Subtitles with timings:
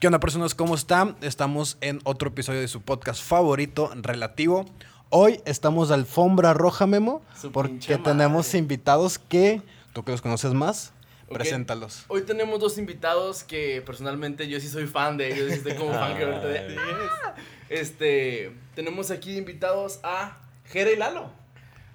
[0.00, 0.54] ¿Qué onda personas?
[0.54, 1.16] ¿Cómo están?
[1.20, 4.64] Estamos en otro episodio de su podcast favorito, Relativo.
[5.10, 8.58] Hoy estamos de alfombra roja, Memo, Su porque tenemos madre.
[8.58, 9.60] invitados que,
[9.92, 10.92] tú que los conoces más,
[11.28, 11.34] Ok.
[11.34, 12.04] preséntalos.
[12.08, 16.16] Hoy tenemos dos invitados que personalmente yo sí soy fan de ellos, estoy como fan
[16.16, 16.76] que ahorita de-
[17.68, 21.30] Este, tenemos aquí invitados a Jere y Lalo.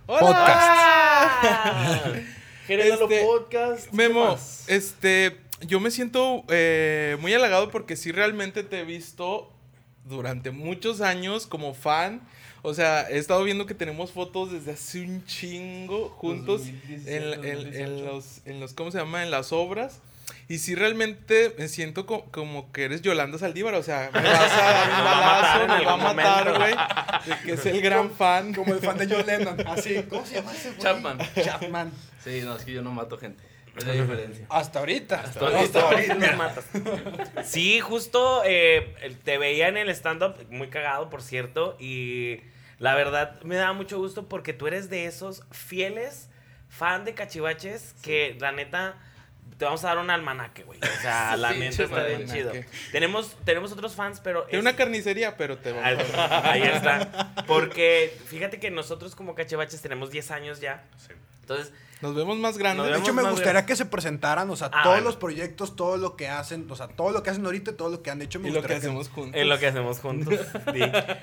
[0.05, 1.43] Podcast.
[2.67, 3.87] Jere y Lalo Este, Podcast.
[3.89, 4.63] ¿qué Memo, más?
[4.67, 9.51] este, yo me siento eh, muy halagado porque sí realmente te he visto
[10.05, 12.21] durante muchos años como fan.
[12.61, 17.23] O sea, he estado viendo que tenemos fotos desde hace un chingo juntos 2017, en,
[17.23, 17.55] en- en
[17.97, 18.05] 2018.
[18.05, 19.23] los, en los, ¿cómo se llama?
[19.23, 20.01] En las obras.
[20.47, 23.75] Y sí realmente me siento co- como que eres Yolanda Saldívar.
[23.75, 26.13] O sea, me vas a dar un Me va a matar balazo, me va a
[26.13, 27.37] matar, güey.
[27.45, 28.53] Que es el gran fan.
[28.53, 30.03] Como el fan de John Lennon, así.
[30.09, 30.79] ¿Cómo se llama ese güey?
[30.81, 31.17] Chapman.
[31.43, 31.91] Chapman.
[32.23, 33.43] Sí, no, es que yo no mato gente.
[33.77, 34.45] Es la diferencia.
[34.49, 35.21] Hasta ahorita.
[35.21, 36.15] Hasta ahorita.
[36.15, 36.65] Nos matas.
[37.43, 42.39] Sí, justo eh, te veía en el stand-up, muy cagado, por cierto, y
[42.79, 46.29] la verdad me da mucho gusto porque tú eres de esos fieles
[46.69, 48.95] fan de cachivaches que la neta
[49.57, 50.79] te vamos a dar un almanaque, güey.
[50.79, 52.51] O sea, la Sí, neta sí, está bien chido.
[52.91, 54.43] Tenemos, tenemos otros fans, pero...
[54.43, 56.45] Tiene es- una carnicería, pero te vamos a dar.
[56.47, 57.33] Ahí está.
[57.47, 60.83] Porque fíjate que nosotros como cachivaches tenemos 10 años ya.
[61.39, 61.71] Entonces,
[62.05, 62.85] Nos vemos más grandes.
[62.85, 63.65] De hecho, me gustaría grandes.
[63.65, 65.05] que se presentaran, o sea, Ah, todos bueno.
[65.05, 67.89] los proyectos, todo lo que hacen, o sea, todo lo que hacen ahorita y todo
[67.89, 68.39] lo que han hecho.
[68.39, 69.39] Me Y lo que hacemos juntos.
[69.39, 70.39] Es lo que hacemos juntos.
[70.73, 70.81] Sí.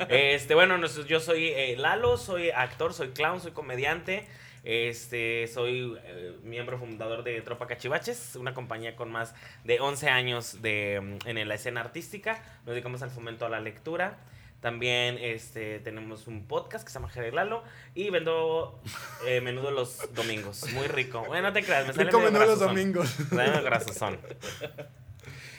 [0.08, 4.26] Este, bueno, yo soy eh, Lalo, soy actor, soy clown, soy comediante.
[4.64, 10.62] Este, soy eh, miembro fundador de Tropa Cachivaches, una compañía con más de 11 años
[10.62, 12.42] de, mm, en la escena artística.
[12.64, 14.18] Nos dedicamos al fomento a la lectura.
[14.62, 18.80] También este, tenemos un podcast que se llama Jere Lalo y vendo
[19.26, 20.64] eh, menudo los domingos.
[20.72, 21.24] Muy rico.
[21.26, 23.14] Bueno, no te creas, me sale Rico menú los domingos.
[23.32, 24.18] Medio grasosón.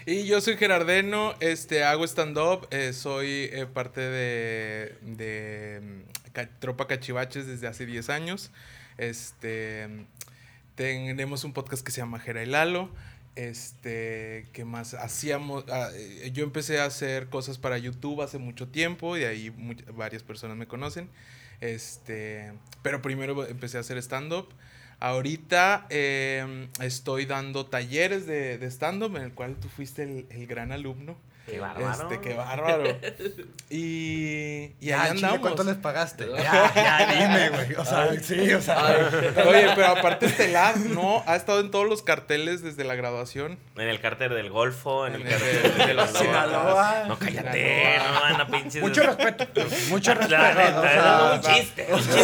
[0.06, 6.50] Y yo soy Gerardeno, este, hago stand-up, eh, soy eh, parte de, de mm, Ca-
[6.60, 8.52] Tropa Cachivaches desde hace 10 años.
[8.98, 9.88] Este,
[10.76, 12.90] tenemos un podcast que se llama Gera y Lalo.
[13.36, 14.94] Este, ¿qué más?
[14.94, 19.52] Hacíamos, ah, eh, yo empecé a hacer cosas para YouTube hace mucho tiempo y ahí
[19.96, 21.10] varias personas me conocen.
[21.60, 24.50] Este, pero primero empecé a hacer stand-up.
[25.00, 30.48] Ahorita eh, estoy dando talleres de, de stand-up en el cual tú fuiste el, el
[30.48, 31.18] gran alumno.
[31.46, 31.92] Qué bárbaro.
[31.92, 32.84] Este, qué bárbaro.
[33.70, 35.40] Y, y Ya, ahí chile, andamos.
[35.40, 36.26] ¿Cuánto les pagaste?
[36.38, 37.74] Ya, ya, dime, güey.
[37.76, 39.10] O sea, sí, o sea.
[39.48, 41.22] Oye, pero aparte estelar, ¿no?
[41.26, 43.58] Ha estado en todos los carteles desde la graduación.
[43.76, 47.06] En el cárter del Golfo, en el En cárter el- de los Sinaloa.
[47.08, 48.30] No, cállate, Sinaloa.
[48.30, 48.82] no, no pinches.
[48.82, 49.46] Mucho respeto.
[49.90, 50.82] Mucho respeto.
[51.34, 52.20] Un chiste, un chiste.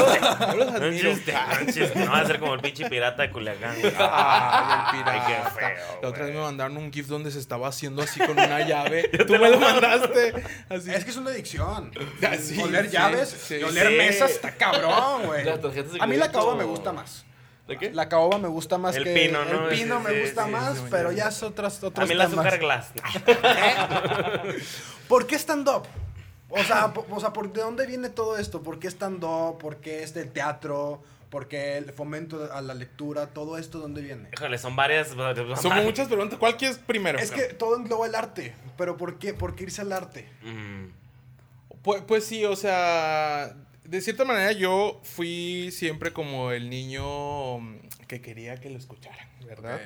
[0.85, 1.99] Un chiste, un chiste.
[2.05, 3.75] No va a ser como el pinche pirata de Culiacán.
[3.81, 3.93] güey.
[3.99, 8.19] Ay, qué feo, La otra vez me mandaron un GIF donde se estaba haciendo así
[8.19, 9.08] con una llave.
[9.27, 10.33] Tú me lo mandaste.
[10.69, 10.91] Así.
[10.91, 11.91] Es que es una adicción.
[12.21, 13.55] Ah, sí, oler sí, llaves sí.
[13.55, 13.93] y oler Sí.
[13.95, 15.43] mesas está cabrón, güey.
[15.45, 17.25] Las tarjetas de A mí la caoba me gusta más.
[17.67, 17.91] ¿De qué?
[17.91, 19.69] La caoba me gusta más El que pino, ¿no?
[19.69, 21.17] el pino Sí, me gusta sí, más, sí, pero sí.
[21.17, 22.33] ya es otras A otros mí el temas.
[22.33, 22.87] azúcar glass.
[25.07, 25.83] ¿Por qué stand-up?
[26.49, 28.61] O sea, o sea, ¿por ¿de dónde viene todo esto?
[28.63, 29.59] ¿Por qué stand-up?
[29.59, 31.03] ¿Por qué este teatro?
[31.29, 33.27] ¿Por qué el fomento a la lectura?
[33.27, 34.29] ¿Todo esto de dónde viene?
[34.33, 35.09] Híjole, son varias.
[35.61, 36.39] Son muchas preguntas.
[36.39, 37.19] ¿Cuál quieres primero?
[37.19, 39.33] Es que todo engloba el arte, pero ¿por qué?
[39.33, 40.27] ¿Por qué irse al arte?
[40.41, 40.85] Mm,
[41.83, 47.77] Pues, pues sí, o sea, de cierta manera yo fui siempre como el niño mm,
[48.07, 49.79] que quería que lo escucharan, ¿verdad?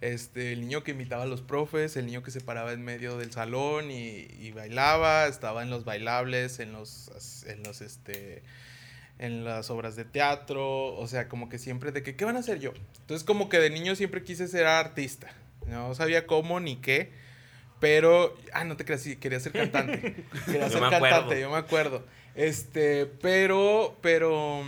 [0.00, 3.16] Este, el niño que imitaba a los profes, el niño que se paraba en medio
[3.16, 7.10] del salón y, y bailaba, estaba en los bailables, en los,
[7.46, 8.42] en los, este,
[9.18, 12.40] en las obras de teatro, o sea, como que siempre de que, ¿qué van a
[12.40, 12.72] hacer yo?
[13.00, 15.28] Entonces como que de niño siempre quise ser artista,
[15.66, 17.12] no sabía cómo ni qué,
[17.80, 21.34] pero, ah, no te creas, sí, quería ser cantante, quería ser cantante, acuerdo.
[21.34, 24.62] yo me acuerdo, este, pero, pero,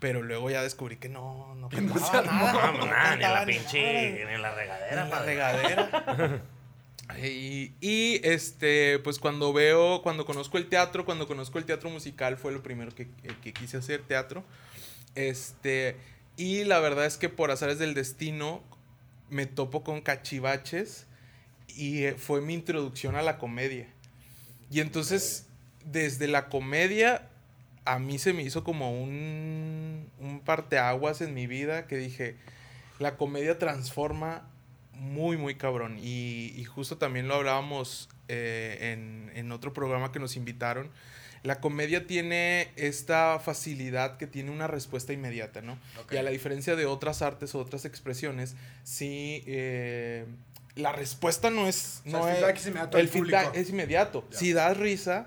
[0.00, 2.46] pero luego ya descubrí que no, no no cantaba armó.
[2.46, 4.10] nada, No, no nada, ni en la ni pinche.
[4.12, 4.26] nada.
[4.28, 6.42] Ni en la regadera, En la regadera.
[7.22, 12.52] Y, este, pues cuando veo, cuando conozco el teatro, cuando conozco el teatro musical, fue
[12.52, 13.08] lo primero que,
[13.42, 14.44] que quise hacer teatro.
[15.14, 15.96] Este,
[16.36, 18.62] y la verdad es que por azares del destino
[19.30, 21.06] me topo con cachivaches
[21.68, 23.88] y eh, fue mi introducción a la comedia.
[24.70, 25.46] Y entonces,
[25.84, 27.28] desde la comedia,
[27.84, 32.36] a mí se me hizo como un, un parteaguas en mi vida que dije,
[32.98, 34.48] la comedia transforma
[34.96, 35.98] muy, muy cabrón.
[36.00, 40.90] Y, y justo también lo hablábamos eh, en, en otro programa que nos invitaron.
[41.42, 45.78] La comedia tiene esta facilidad que tiene una respuesta inmediata, ¿no?
[46.00, 46.12] Ok.
[46.14, 50.24] Y a la diferencia de otras artes o otras expresiones, sí, eh,
[50.74, 52.00] la respuesta no es.
[52.06, 54.24] O sea, no el es- feedback es inmediato el feedback es inmediato.
[54.30, 55.26] Si das risa,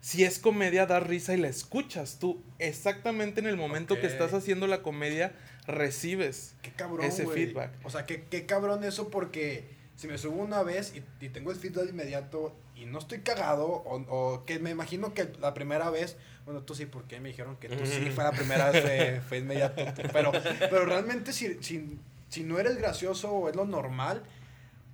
[0.00, 2.18] si es comedia, das risa y la escuchas.
[2.20, 5.32] Tú, exactamente en el momento que estás haciendo la comedia,
[5.68, 6.56] recibes.
[6.62, 7.72] Qué cabrón, Ese feedback.
[7.84, 11.50] O sea, qué, qué cabrón eso porque si me subo una vez y, y tengo
[11.52, 15.90] el feedback inmediato y no estoy cagado o, o que me imagino que la primera
[15.90, 19.20] vez, bueno, tú sí, porque me dijeron que tú sí fue la primera vez, fue,
[19.28, 19.84] fue inmediato.
[20.12, 21.98] Pero, pero realmente si, si,
[22.28, 24.22] si no eres gracioso o es lo normal,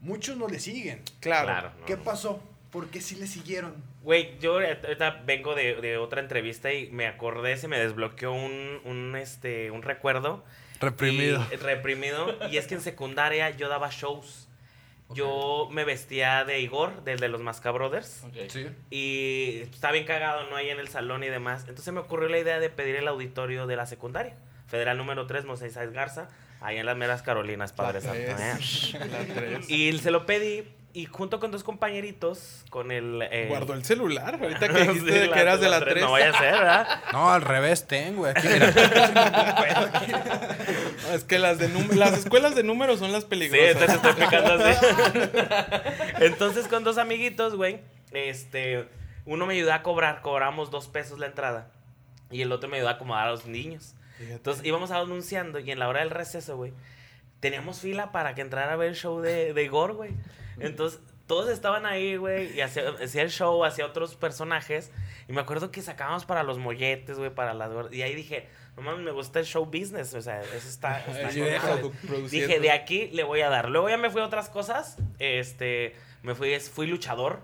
[0.00, 1.02] muchos no le siguen.
[1.20, 1.46] Claro.
[1.46, 1.72] Claro.
[1.78, 2.04] no, ¿Qué no.
[2.04, 2.42] pasó?
[2.70, 3.74] ¿Por qué sí le siguieron?
[4.02, 8.80] Güey, yo ahorita vengo de, de otra entrevista y me acordé, se me desbloqueó un,
[8.84, 10.42] un, este, un recuerdo.
[11.52, 12.36] Y, reprimido.
[12.50, 14.48] Y es que en secundaria yo daba shows.
[15.10, 18.24] Yo me vestía de Igor, del de los Masca Brothers.
[18.48, 18.68] Sí.
[18.90, 20.56] Y estaba bien cagado, ¿no?
[20.56, 21.66] Ahí en el salón y demás.
[21.68, 24.34] Entonces me ocurrió la idea de pedir el auditorio de la secundaria.
[24.66, 26.28] Federal número 3, Moisés Garza.
[26.60, 28.98] Ahí en las meras Carolinas, Padre La Santo.
[28.98, 29.60] ¿eh?
[29.68, 30.64] Y se lo pedí.
[30.96, 33.20] Y junto con dos compañeritos, con el...
[33.30, 34.38] eh, Guardó el celular.
[34.40, 36.04] Ahorita que dijiste Sí, de que eras de la 3.
[36.04, 37.00] No vaya a ser, ¿verdad?
[37.12, 38.68] No, al revés tengo, aquí mira.
[41.12, 43.70] es que las, de las escuelas de números son las Sí, peligrosas.
[43.72, 44.78] entonces estoy picando así.
[46.20, 47.80] entonces con dos amiguitos, güey,
[48.12, 48.86] este,
[49.26, 51.70] uno me ayudó a cobrar, cobramos dos pesos la entrada.
[52.30, 53.94] Y el otro me ayudó a acomodar a los niños.
[54.18, 54.34] Fíjate.
[54.36, 56.72] Entonces íbamos anunciando y en la hora del receso, güey,
[57.40, 60.12] teníamos fila para que entrara a ver el show de, de Igor, güey.
[60.60, 64.92] Entonces todos estaban ahí, güey, y hacía, hacía el show, hacía otros personajes.
[65.28, 67.70] Y me acuerdo que sacábamos para los molletes, güey, para las...
[67.92, 68.46] Y ahí dije,
[68.76, 71.00] no mames, me gusta el show business, o sea, eso está...
[71.06, 71.82] está Ahí con deja madre".
[71.82, 72.46] produ- produciendo.
[72.48, 73.70] Dije, de aquí le voy a dar.
[73.70, 74.98] Luego ya me fui a otras cosas.
[75.18, 77.40] Este, me fui, fui luchador.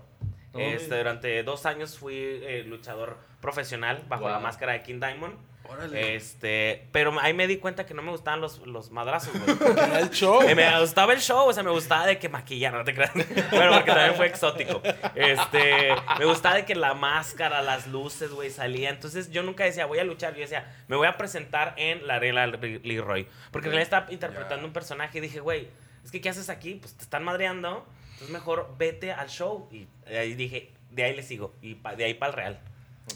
[0.53, 5.35] Oh, Este, durante dos años fui eh, luchador profesional bajo la máscara de King Diamond.
[5.71, 6.17] Órale.
[6.17, 9.57] Este, pero ahí me di cuenta que no me gustaban los, los madrazos, güey.
[9.73, 10.43] Era el show.
[10.43, 13.13] Eh, me gustaba el show, o sea, me gustaba de que maquillar, no te creas.
[13.51, 14.83] Bueno, porque también fue exótico.
[15.15, 18.91] Este, me gustaba de que la máscara, las luces, güey, salía.
[18.91, 20.35] Entonces yo nunca decía, voy a luchar.
[20.35, 23.27] Yo decía, me voy a presentar en la regla Leroy.
[23.51, 25.69] Porque en realidad estaba interpretando un personaje y dije, güey,
[26.05, 26.75] es que ¿qué haces aquí?
[26.75, 27.87] Pues te están madreando.
[28.13, 29.69] Entonces mejor vete al show.
[29.71, 31.55] Y ahí dije, de ahí le sigo.
[31.63, 32.61] Y de ahí para el real.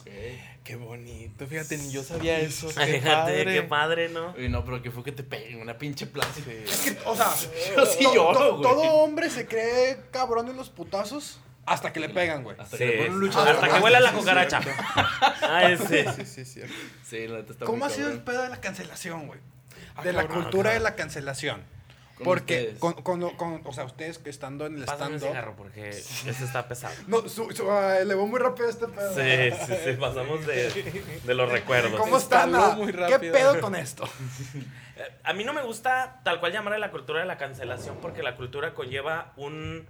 [0.00, 0.10] Ok.
[0.64, 1.46] Qué bonito.
[1.46, 2.68] Fíjate, ni yo sabía eso.
[2.74, 3.44] Qué Fíjate, padre.
[3.44, 4.34] qué padre, ¿no?
[4.38, 6.32] Uy, no, pero que fue que te peguen una pinche plaza.
[6.34, 6.42] Sí.
[6.66, 7.30] Es que, o sea,
[7.76, 8.62] Yo sí to- lloro, to- güey.
[8.62, 12.56] todo hombre se cree cabrón en los putazos hasta que le pegan, güey.
[12.58, 14.60] Hasta Sí, que le ponen hasta que huela la Sí, cucaracha.
[15.88, 16.04] sí.
[16.16, 16.74] Sí, sí, cierto.
[17.04, 19.40] Sí, la neta está ¿Cómo muy ha sido el pedo de la cancelación, güey?
[19.96, 20.42] Ah, De la cabrón.
[20.44, 21.62] cultura de la cancelación.
[22.16, 25.18] Con Porque, con, con- con- o sea, ustedes que estando en el stand-up...
[25.20, 26.94] cigarro porque ese está pesado.
[27.08, 29.12] No, su, su- ah, elevó muy rápido este pedo.
[29.14, 30.70] Sí, sí, sí, pasamos de,
[31.24, 32.00] de los recuerdos.
[32.00, 32.52] ¿Cómo están?
[32.78, 33.32] Muy ¿Qué rápido.
[33.32, 34.04] pedo con esto?
[34.96, 38.22] Eh, A mí no me gusta tal cual llamarle la cultura de la cancelación porque
[38.22, 39.84] la cultura conlleva un,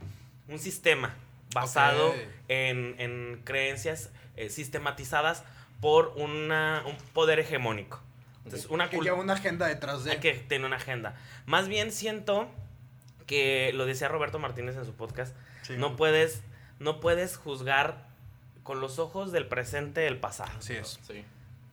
[0.49, 1.15] un sistema
[1.55, 2.17] basado Ok.
[2.49, 5.45] en, en creencias eh, sistematizadas
[5.83, 8.01] por una, un poder hegemónico.
[8.45, 10.13] Entonces, una Que lleva una agenda detrás de...
[10.13, 11.17] hay que tener una agenda.
[11.47, 12.49] Más bien siento
[13.27, 15.75] que lo decía Roberto Martínez en su podcast, Sí.
[15.79, 16.43] no puedes
[16.79, 18.07] no puedes juzgar
[18.65, 20.51] con los ojos del presente el pasado.
[20.59, 20.99] Así es.
[21.07, 21.25] Sí.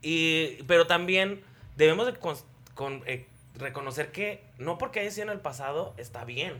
[0.01, 1.43] Y, pero también
[1.75, 6.53] debemos de con- eh, reconocer que no porque haya sido en el pasado está bien.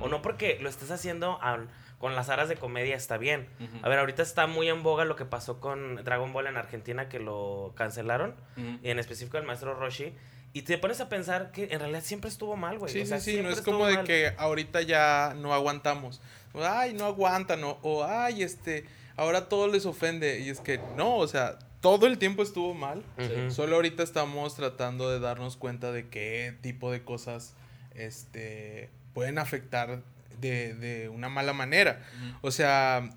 [0.00, 1.68] O no porque lo estés haciendo al-
[1.98, 3.46] con las aras de comedia está bien.
[3.82, 7.08] A ver, ahorita está muy en boga lo que pasó con Dragon Ball en Argentina,
[7.08, 8.34] que lo cancelaron.
[8.82, 10.12] Y en específico el maestro Roshi.
[10.52, 12.90] Y te pones a pensar que en realidad siempre estuvo mal, güey.
[12.92, 14.04] Sí, O sea, sí, sí, no es como de mal.
[14.06, 16.20] que ahorita ya no aguantamos.
[16.54, 20.40] Ay, no aguantan, o, o ay, este, ahora todo les ofende.
[20.40, 23.02] Y es que no, o sea, todo el tiempo estuvo mal.
[23.50, 27.54] Solo ahorita estamos tratando de darnos cuenta de qué tipo de cosas
[27.94, 30.00] este, pueden afectar
[30.40, 32.02] de, de una mala manera.
[32.40, 33.10] O sea,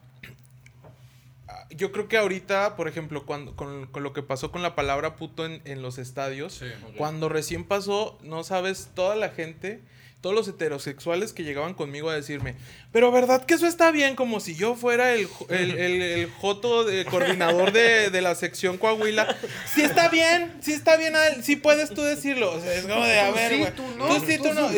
[1.72, 5.15] yo creo que ahorita, por ejemplo, cuando, con, con lo que pasó con la palabra
[5.15, 6.62] puto en, en los estadios,
[6.98, 9.82] cuando recién pasó, no sabes, toda la gente,
[10.22, 12.56] todos los heterosexuales que llegaban conmigo a decirme,
[12.91, 16.84] pero verdad que eso está bien, como si yo fuera el, el, el, el joto
[16.84, 19.38] de, coordinador de, de la sección Coahuila.
[19.74, 22.51] Sí está bien, sí está bien, Adel, sí puedes tú decirlo.
[22.51, 24.44] O sea, es como de, a Tú ver, sí, güey, tú no, tú sí, tú
[24.50, 24.70] tú no.
[24.70, 24.77] sí.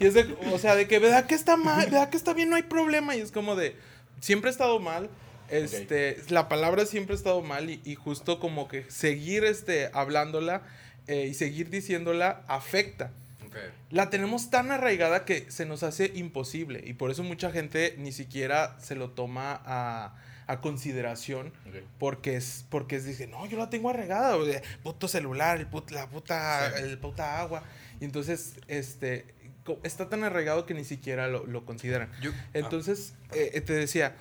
[0.00, 1.86] Y es de, o sea, de que, ¿verdad que está mal?
[1.86, 2.50] ¿Verdad que está bien?
[2.50, 3.16] No hay problema.
[3.16, 3.76] Y es como de,
[4.20, 5.08] siempre he estado mal.
[5.52, 10.62] Este, la palabra siempre ha estado mal y, y justo como que seguir este, hablándola
[11.06, 13.10] eh, y seguir diciéndola afecta.
[13.90, 18.10] La tenemos tan arraigada que se nos hace imposible y por eso mucha gente ni
[18.10, 20.14] siquiera se lo toma a,
[20.46, 21.52] a consideración
[21.98, 24.46] porque es porque es dice no yo la tengo arraigada o
[24.82, 26.82] puto celular el put- la puta Sí.
[26.82, 27.62] el puta agua
[28.00, 29.26] y entonces este
[29.82, 32.10] está tan arraigado que ni siquiera lo, lo consideran.
[32.22, 34.16] Yo- Entonces, eh, eh, te decía,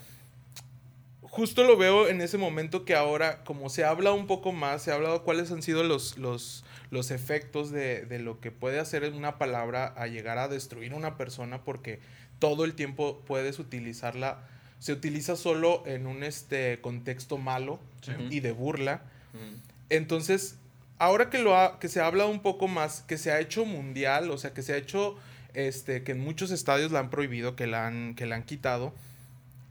[1.32, 4.92] justo lo veo en ese momento que ahora, como se habla un poco más, se
[4.92, 9.10] ha hablado cuáles han sido los, los, los efectos de, de lo que puede hacer
[9.14, 12.00] una palabra a llegar a destruir una persona, porque
[12.40, 14.44] todo el tiempo puedes utilizarla,
[14.80, 18.12] se utiliza solo en un este, contexto malo Sí.
[18.30, 19.02] y de burla.
[19.34, 19.56] Mm.
[19.90, 20.56] Entonces,
[20.98, 23.64] ahora que, lo ha- que se ha hablado un poco más, que se ha hecho
[23.66, 25.16] mundial, o sea, que se ha hecho,
[25.54, 28.94] este, que en muchos estadios la han prohibido, que la han, que la han quitado,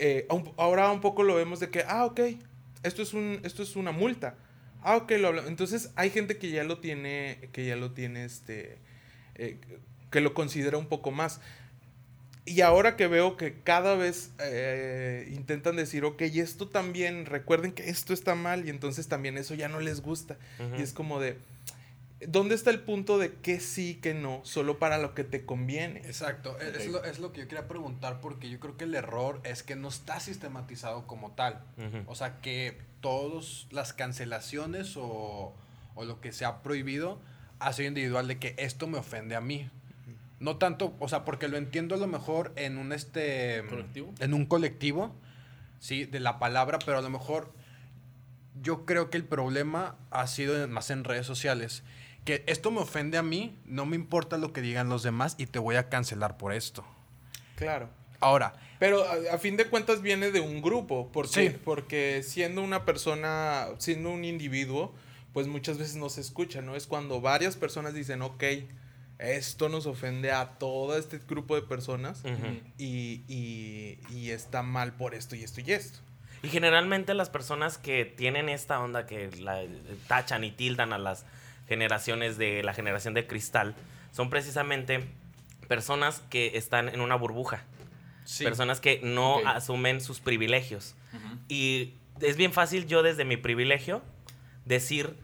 [0.01, 0.27] eh,
[0.57, 2.21] ahora un poco lo vemos de que, ah, ok,
[2.83, 4.35] esto es, un, esto es una multa.
[4.83, 8.79] Ah, ok, lo Entonces, hay gente que ya lo tiene, que ya lo tiene, este,
[9.35, 9.59] eh,
[10.11, 11.41] que lo considera un poco más.
[12.47, 17.73] Y ahora que veo que cada vez eh, intentan decir, ok, y esto también, recuerden
[17.73, 20.39] que esto está mal, y entonces también eso ya no les gusta.
[20.79, 21.37] Y es como de,
[22.27, 26.01] ¿dónde está el punto de que sí, que no, solo para lo que te conviene?
[26.01, 28.95] Exacto, es, es lo, es lo que yo quería preguntar porque yo creo que el
[28.95, 31.63] error es que no está sistematizado como tal.
[32.07, 35.55] O sea, que todas las cancelaciones o,
[35.95, 37.21] o lo que se ha prohibido
[37.59, 39.71] ha sido individual de que esto me ofende a mí.
[40.41, 44.15] No tanto, o sea, porque lo entiendo a lo mejor en un este ¿Colectivo?
[44.21, 45.15] en un colectivo,
[45.79, 47.53] sí, de la palabra, pero a lo mejor
[48.63, 51.83] yo creo que el problema ha sido más en redes sociales.
[52.25, 55.47] Que esto me ofende a mí, no me importa lo que digan los demás y
[55.47, 56.85] te voy a cancelar por esto.
[57.57, 57.89] Claro.
[58.21, 61.57] Ahora, Pero a, a fin de cuentas viene de un grupo, porque, Sí.
[61.65, 64.95] porque siendo una persona, siendo un individuo,
[65.33, 66.77] pues muchas veces no se escucha, ¿no?
[66.77, 68.43] Es cuando varias personas dicen, ok,
[69.19, 72.59] esto nos ofende a todo este grupo de personas Ujú.
[72.79, 75.99] y, y- y está mal por esto y esto y esto.
[76.43, 79.63] Y generalmente las personas que tienen esta onda que la,
[80.09, 81.27] tachan y tildan a las
[81.71, 83.77] generaciones de la generación de cristal
[84.11, 85.07] son precisamente
[85.69, 87.63] personas que están en una burbuja,
[88.25, 88.43] sí.
[88.43, 90.97] personas que no asumen sus privilegios.
[91.49, 94.03] Y es bien fácil yo desde mi privilegio
[94.65, 95.15] decir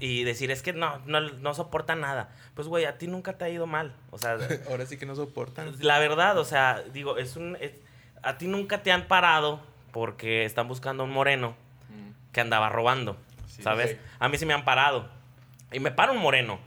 [0.00, 2.28] y, decir es que no, no, no soporta nada.
[2.54, 3.94] Pues güey, a ti nunca te ha ido mal.
[4.10, 4.36] O sea,
[4.68, 5.72] Ahora sí que no soportan.
[5.80, 7.72] la verdad, o sea, digo, es un es-
[8.24, 9.60] a ti nunca te han parado
[9.92, 11.54] porque están buscando un moreno
[11.88, 12.32] Mm.
[12.32, 13.16] que andaba robando,
[13.46, 13.96] Sí, ¿sabes?
[14.18, 15.08] A mí sí me han parado.
[15.72, 16.58] Y me para un moreno.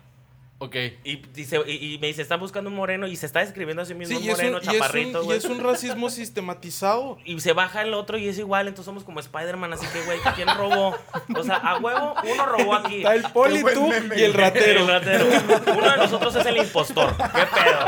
[0.64, 0.76] Ok.
[1.04, 3.86] Y, dice, y, y me dice, están busando un moreno y se está describiendo a
[3.86, 5.38] sí mismo Sí, un y moreno, y un- chaparrito, y güey.
[5.40, 7.18] es un racismo sistematizado.
[7.26, 10.20] Y se baja el otro y es igual, entonces somos como Spider-Man, así que, güey,
[10.36, 10.96] ¿quién robó?
[11.36, 12.98] O sea, a huevo, uno robó aquí.
[12.98, 14.82] Está el poli, tú meme, y el ratero.
[14.82, 15.26] El ratero.
[15.76, 17.18] Uno de nosotros es el impostor.
[17.18, 17.86] ¿Qué pedo?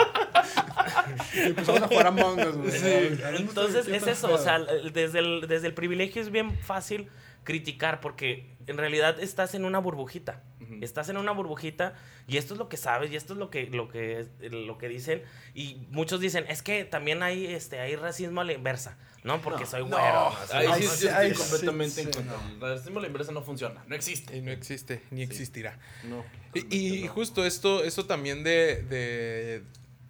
[1.36, 2.72] Y empezamos a jugar Among Us, güey.
[2.72, 3.22] Sí.
[3.38, 4.38] Entonces es eso, pedo.
[4.40, 4.60] o sea,
[4.92, 7.10] desde el, desde el privilegio es bien fácil
[7.44, 10.42] criticar porque en realidad estás en una burbujita.
[10.82, 11.94] Estás en una burbujita
[12.28, 14.88] y esto es lo que sabes y esto es lo que, lo que, lo que
[14.88, 15.22] dicen.
[15.54, 19.42] Y muchos dicen, es que también hay, este, hay racismo a la inversa, ¿no?
[19.42, 19.70] Porque No.
[19.70, 19.88] soy No.
[19.90, 20.30] güero.
[20.54, 22.36] Ahí Ay, sí, sí, estoy sí, completamente en sí, contra.
[22.52, 23.84] El racismo a la inversa no funciona.
[23.88, 24.36] No existe.
[24.38, 25.78] Y no existe, ni existirá.
[26.06, 26.24] No.
[26.54, 29.64] Y, y justo esto, esto también de, de-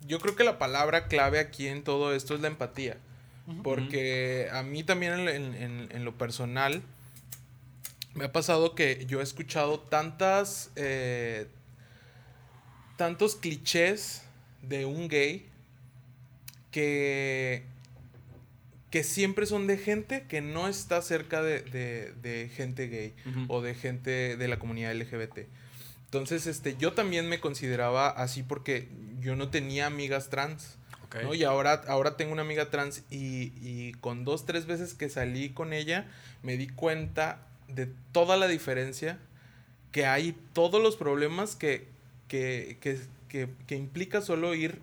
[0.06, 2.98] Yo creo que la palabra clave aquí en todo esto es la empatía.
[3.62, 6.82] Porque a mí también en, en- en- en lo personal
[8.16, 10.72] me ha pasado que yo he escuchado tantas...
[10.76, 11.48] eh,
[12.98, 14.22] tantos clichés
[14.62, 15.48] de un gay
[16.72, 17.64] que
[18.92, 23.14] que siempre son de gente que no está cerca de, de- de gente gay
[23.48, 25.48] o de gente de la comunidad LGBT.
[26.06, 28.88] Entonces, este, yo también me consideraba así porque
[29.20, 30.78] yo no tenía amigas trans.
[31.34, 35.50] Y ahora, ahora tengo una amiga trans y, y con dos, tres veces que salí
[35.50, 36.06] con ella,
[36.44, 39.20] me di cuenta de toda la diferencia
[39.92, 41.88] que hay, todos los problemas que,
[42.28, 44.82] que, que, que, que implica solo ir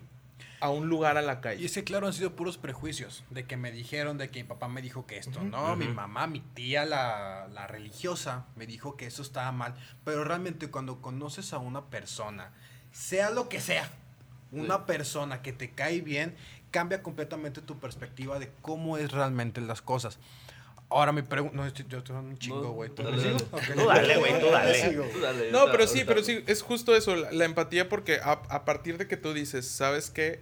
[0.61, 1.65] a un lugar a la Y calle.
[1.65, 3.23] ese, claro, han sido puros prejuicios.
[3.31, 6.27] De que me dijeron, de que mi papá me dijo que esto no, mi mamá,
[6.27, 9.73] mi tía, la, la religiosa, me dijo que eso estaba mal.
[10.05, 12.51] Pero realmente cuando conoces a una persona,
[12.91, 13.89] sea lo que sea,
[14.51, 16.35] una persona que te cae bien,
[16.69, 20.19] cambia completamente tu perspectiva de cómo es realmente las cosas.
[20.91, 22.89] Ahora mi pregunta, no, estoy- yo estoy dando un chingo, No, güey.
[22.89, 25.51] ¿Tú dale, güey, tú dale.
[25.51, 28.97] No, pero sí, pero sí, es justo eso, la, la empatía porque a, a partir
[28.97, 30.41] de que tú dices, ¿sabes qué?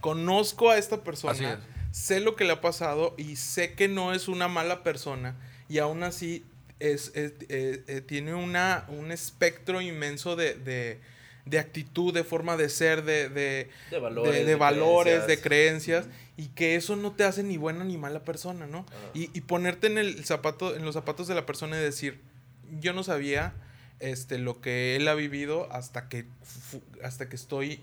[0.00, 1.96] Conozco a esta Así persona, es.
[1.96, 5.36] sé lo que le ha pasado y sé que no es una mala persona
[5.68, 6.44] y aún así
[6.78, 11.00] es, es- eh, eh, tiene una, un espectro inmenso de, de-
[11.46, 14.32] de actitud, de forma de ser, de, de, De valores.
[14.34, 16.06] de, de valores, de creencias.
[16.36, 18.84] Y que eso no te hace ni buena ni mala persona, ¿no?
[19.14, 22.20] Y, y ponerte en el zapato, en los zapatos de la persona y decir,
[22.80, 23.54] yo no sabía
[24.00, 26.26] este, lo que él ha vivido hasta que,
[27.02, 27.80] hasta que estoy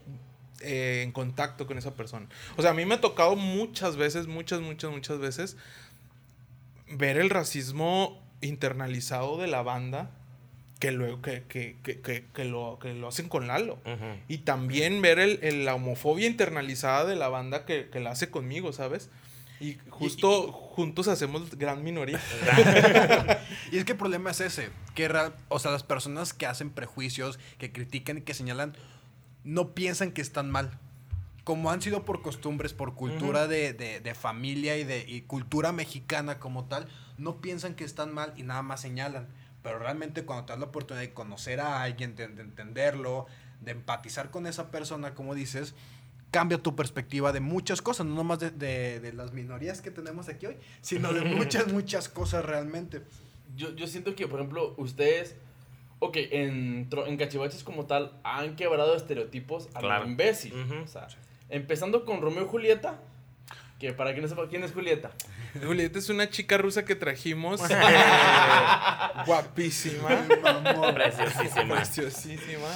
[0.62, 2.28] eh, en contacto con esa persona.
[2.58, 5.58] O sea, a mí me ha tocado muchas veces, muchas, muchas, muchas veces
[6.88, 10.12] ver el racismo internalizado de la banda
[10.84, 13.76] que luego que, que, que, que, que lo, que lo hacen con Lalo.
[13.86, 14.06] Ujú.
[14.28, 18.30] Y también ver el, el- la homofobia internalizada de la banda que, que la hace
[18.30, 19.10] conmigo, ¿sabes?
[19.62, 22.20] Y justo juntos hacemos gran minoría.
[23.72, 26.70] Y es que el problema es ese, que real- o sea, las personas que hacen
[26.70, 28.76] prejuicios, que critican y que señalan,
[29.46, 30.78] no piensan que están mal.
[31.46, 35.72] Como han sido por costumbres, por cultura de, de- de familia y de y cultura
[35.72, 36.88] mexicana como tal,
[37.18, 39.28] no piensan que están mal y nada más señalan.
[39.64, 43.26] Pero realmente cuando te das la oportunidad de conocer a alguien, de, de entenderlo,
[43.62, 45.74] de empatizar con esa persona, como dices,
[46.32, 50.28] cambia tu perspectiva de muchas cosas, no nomás de, de- de las minorías que tenemos
[50.30, 53.02] aquí hoy, sino de muchas, muchas cosas realmente.
[53.56, 55.36] Yo, yo siento que, por ejemplo, ustedes,
[56.00, 60.04] ok, en, en cachivaches como tal, han quebrado estereotipos a Claro.
[60.04, 60.54] lo imbécil.
[60.60, 60.84] Ujú.
[60.84, 61.08] O sea,
[61.50, 63.00] empezando con Romeo y Julieta,
[63.84, 65.12] que para quien no sepa quién es Julieta.
[65.62, 67.60] Julieta es una chica rusa que trajimos.
[67.70, 67.76] eh,
[69.26, 70.26] guapísima.
[70.94, 71.76] Preciosísima.
[71.76, 72.70] Preciosísima.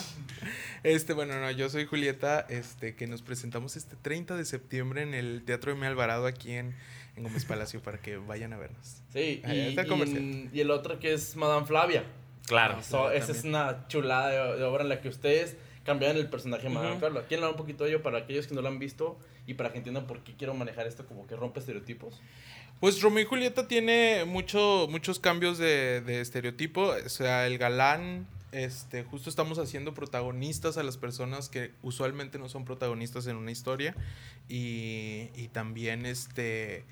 [0.83, 5.13] Este, bueno, no, yo soy Julieta, este, que nos presentamos este 30 de septiembre en
[5.13, 5.87] el Teatro M.
[5.87, 6.75] Alvarado aquí en,
[7.15, 9.01] en Gómez Palacio para que vayan a vernos.
[9.13, 12.03] Sí, Ahí y, está el y- y el otro que es Madame Flavia.
[12.47, 12.83] Claro.
[12.83, 16.63] So, esa es una chulada de, de obra en la que ustedes cambiaron el personaje
[16.63, 16.99] de Madame Ujú.
[16.99, 17.21] Flavia.
[17.27, 19.17] ¿Quieren hablar un poquito de ello para aquellos que no lo han visto
[19.47, 22.21] y para que entiendan por qué quiero manejar esto como que rompe estereotipos?
[22.79, 26.93] Pues Romeo y Julieta tiene mucho, muchos cambios de, de estereotipo.
[27.03, 32.49] O sea, el galán, este, justo estamos haciendo protagonistas a las personas que usualmente no
[32.49, 33.95] son protagonistas en una historia.
[34.47, 36.83] Y, y también este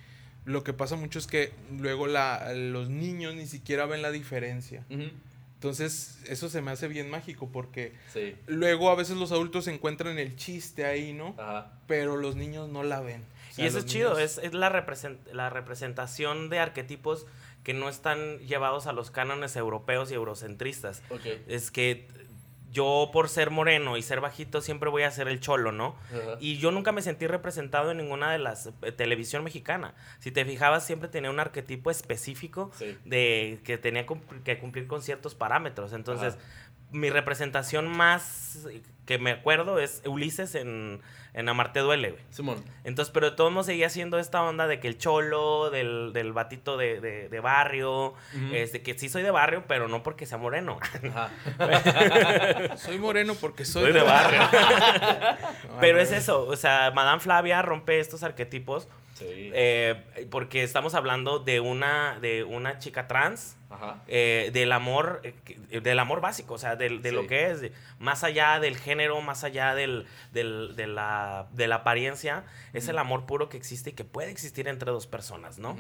[0.46, 4.86] lo que pasa mucho es que luego la, los niños ni siquiera ven la diferencia.
[4.90, 5.10] Ujú.
[5.56, 8.36] Entonces, eso se me hace bien mágico porque Sí.
[8.46, 11.34] luego a veces los adultos encuentran el chiste ahí, ¿no?
[11.38, 11.72] Ajá.
[11.88, 13.24] Pero los niños no la ven.
[13.52, 17.26] O sea, Y eso es chido, niños- es, es la, represent- la representación de arquetipos
[17.64, 21.02] que no están llevados a los cánones europeos y eurocentristas.
[21.10, 21.26] Ok.
[21.48, 22.08] Es que
[22.76, 25.96] yo por ser moreno y ser bajito siempre voy a ser el cholo, ¿no?
[26.40, 29.96] Y yo nunca me sentí representado en ninguna de las eh, televisión mexicana.
[30.20, 32.98] Si te fijabas, siempre tenía un arquetipo específico Sí.
[33.06, 34.06] de que tenía
[34.44, 35.94] que cumplir con ciertos parámetros.
[35.94, 36.38] Entonces.
[36.92, 38.68] Mi representación más
[39.06, 41.00] que me acuerdo es Ulises en,
[41.34, 42.24] en Amarte Duele, güey.
[42.32, 42.64] Simón.
[42.84, 46.34] Entonces, pero de todos modos seguía siendo esta onda de que el cholo, del, del
[46.34, 48.54] batito de, de- de barrio, Ujú.
[48.54, 50.80] este, que sí soy de barrio, pero no porque sea moreno.
[51.14, 51.30] Ajá.
[52.78, 54.40] Soy moreno porque soy, Soy de barrio.
[55.70, 59.26] No, pero es eso, o sea, Madame Flavia rompe estos arquetipos Sí.
[59.54, 63.56] eh, porque estamos hablando de una, de una chica trans.
[63.76, 64.04] Ajá.
[64.08, 67.16] eh, del amor eh, que- del amor básico, o sea, del- de, Sí.
[67.16, 71.68] lo que es, de- más allá del género, más allá del, del- de, la, de
[71.68, 75.60] la apariencia, es el amor puro que existe y que puede existir entre dos personas,
[75.60, 75.78] ¿no?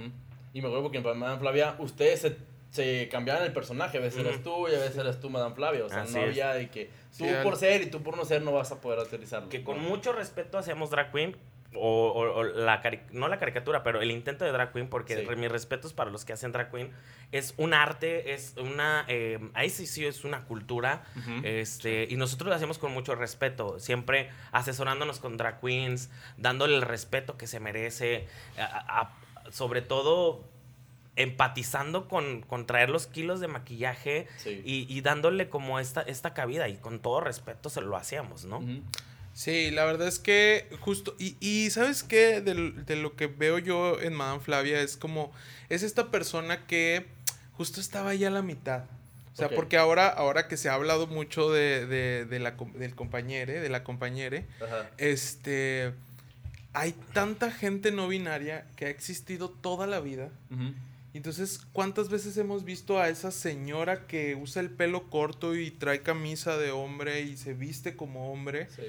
[0.54, 2.38] Y me acuerdo porque en Madame Flavia ustedes se,
[2.72, 3.98] se cambiaban el personaje.
[3.98, 4.44] A veces eras Ujú.
[4.44, 5.84] tú y a veces eras tú Madame Flavia.
[5.86, 6.28] O sea, Así no es.
[6.30, 6.86] había de que
[7.18, 9.50] tú Sí, por ser y tú por no ser no vas a poder utilizarlo.
[9.50, 9.90] Que con ¿no?
[9.90, 11.36] mucho respeto hacemos drag queen,
[11.78, 15.18] o, o- o la cari- no la caricatura, pero el intento de drag queen, porque
[15.26, 15.36] Sí.
[15.36, 16.92] mis respetos para los que hacen drag queen,
[17.32, 21.04] es un arte, es una, eh, ahí sí sí es una cultura,
[21.44, 26.82] este, y nosotros lo hacemos con mucho respeto, siempre asesorándonos con drag queens, dándole el
[26.82, 30.44] respeto que se merece, a- a- sobre todo
[31.18, 34.62] empatizando con, con traer los kilos de maquillaje Sí.
[34.66, 38.62] y, y dándole como esta, esta cabida, y con todo respeto se lo hacíamos, ¿no?
[39.36, 42.40] Sí, la verdad es que justo, y, y ¿sabes qué?
[42.42, 45.32] Del- De, lo que veo yo en Madame Flavia es como,
[45.70, 47.06] es esta persona que
[47.52, 48.86] justo estaba ahí a la mitad.
[49.34, 52.96] O sea, porque ahora, ahora que se ha hablado mucho de, de, de la, del
[52.96, 54.90] compañere, de la compañere, Ajá.
[54.98, 55.92] este,
[56.72, 60.30] hay tanta gente no binaria que ha existido toda la vida.
[61.14, 66.02] Entonces, ¿cuántas veces hemos visto a esa señora que usa el pelo corto y trae
[66.02, 68.70] camisa de hombre y se viste como hombre?
[68.74, 68.84] Sí.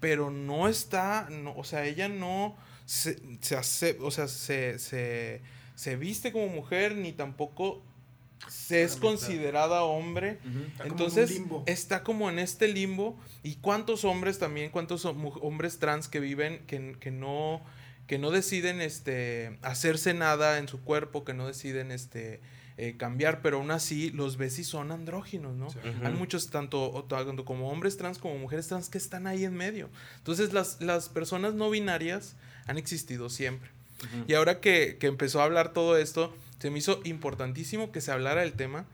[0.00, 5.42] Pero no está, no, o sea, ella no se, se hace, o sea, se, se,
[5.74, 7.82] se viste como mujer ni tampoco
[8.48, 10.38] se es considerada hombre.
[10.72, 13.18] Está Entonces está como en este limbo.
[13.42, 17.62] ¿Y cuántos hombres también, cuántos hombres trans que viven, que, que no,
[18.06, 22.40] que no deciden este, hacerse nada en su cuerpo, que no deciden este,
[22.82, 25.68] eh, cambiar, pero aún así los y son andróginos, ¿no?
[25.68, 25.76] Sí.
[25.78, 26.06] Ujú.
[26.06, 29.90] Hay muchos, tanto, tanto como hombres trans como mujeres trans, que están ahí en medio.
[30.16, 33.68] Entonces, las, las personas no binarias han existido siempre.
[34.04, 34.24] Ujú.
[34.28, 38.12] Y ahora que, que empezó a hablar todo esto, se me hizo importantísimo que se
[38.12, 38.86] hablara del tema.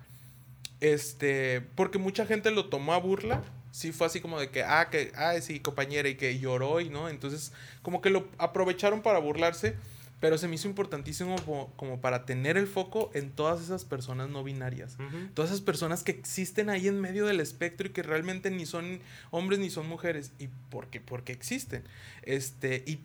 [0.81, 4.89] Este, porque mucha gente lo tomó a burla, sí fue así como de que, ah,
[4.91, 7.09] que, ah, sí, compañera, y que lloró y no.
[7.09, 9.77] Entonces, como que lo aprovecharon para burlarse,
[10.21, 14.31] pero se me hizo importantísimo como, como para tener el foco en todas esas personas
[14.31, 14.97] no binarias.
[15.35, 19.01] Todas esas personas que existen ahí en medio del espectro y que realmente ni son
[19.31, 20.33] hombres ni son mujeres.
[20.39, 21.01] ¿Y por qué?
[21.01, 21.85] Porque existen.
[22.23, 23.01] Este, y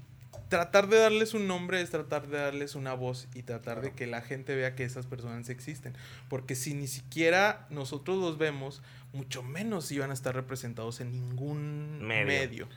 [0.47, 4.07] tratar de darles un nombre es tratar de darles una voz y tratar de que
[4.07, 5.93] la gente vea que esas personas existen.
[6.29, 11.99] Porque si ni siquiera nosotros los vemos, mucho menos iban a estar representados en ningún
[12.07, 12.69] Medio.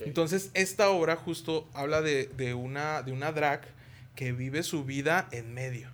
[0.00, 3.77] Entonces, esta obra justo habla de, de una, de una drag
[4.18, 5.88] que vive su vida en medio.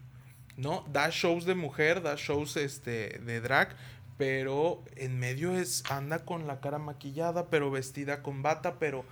[0.56, 0.86] ¿No?
[0.88, 3.76] Da shows de mujer, da shows este, de drag,
[4.16, 9.04] pero en medio es, anda con la cara maquillada, pero vestida con bata, pero.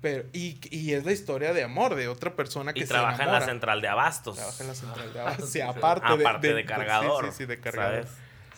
[0.00, 3.24] pero y, y es la historia de amor de otra persona que Y se trabaja
[3.24, 4.36] en la central de abastos.
[4.36, 5.46] Trabaja en la central de Abastos.
[5.46, 7.26] Sí, Sí, aparte, Aparte de, sí, cargador.
[7.26, 8.06] Sí, sí, de cargador.
[8.06, 8.10] ¿sabes?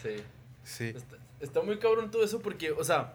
[0.03, 0.25] Sí.
[0.63, 0.95] Sí.
[0.95, 3.15] Está, está muy cabrón todo eso porque, o sea,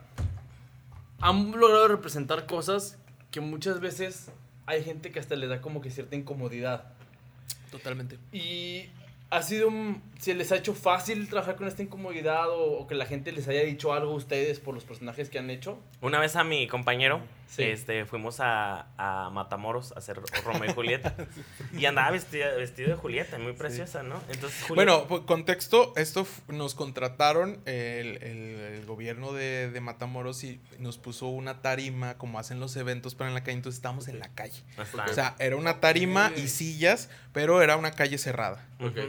[1.20, 2.98] han logrado representar cosas
[3.30, 4.32] que muchas veces
[4.72, 6.86] hay gente que hasta le da como que cierta incomodidad.
[7.72, 8.18] Totalmente.
[8.32, 8.86] Y
[9.30, 12.96] ha sido, un- se les ha hecho fácil trabajar con esta incomodidad o, o que
[12.96, 15.80] la gente les haya dicho algo a ustedes por los personajes que han hecho.
[16.02, 17.22] Una vez a mi compañero,
[17.52, 17.64] Sí.
[17.64, 21.14] este, fuimos a, a Matamoros a hacer Romeo y Julieta.
[21.78, 24.22] y andaba vestida, vestido de Julieta, muy preciosa, ¿no?
[24.30, 30.44] Entonces, Julieta- Bueno, pues, contexto, esto nos contrataron el, el- el gobierno de, de Matamoros
[30.46, 34.08] y nos puso una tarima como hacen los eventos para en la calle, entonces estábamos
[34.08, 34.64] en la calle.
[35.10, 38.66] O sea, era una tarima y sillas, pero era una calle cerrada.
[38.80, 39.02] Ujú.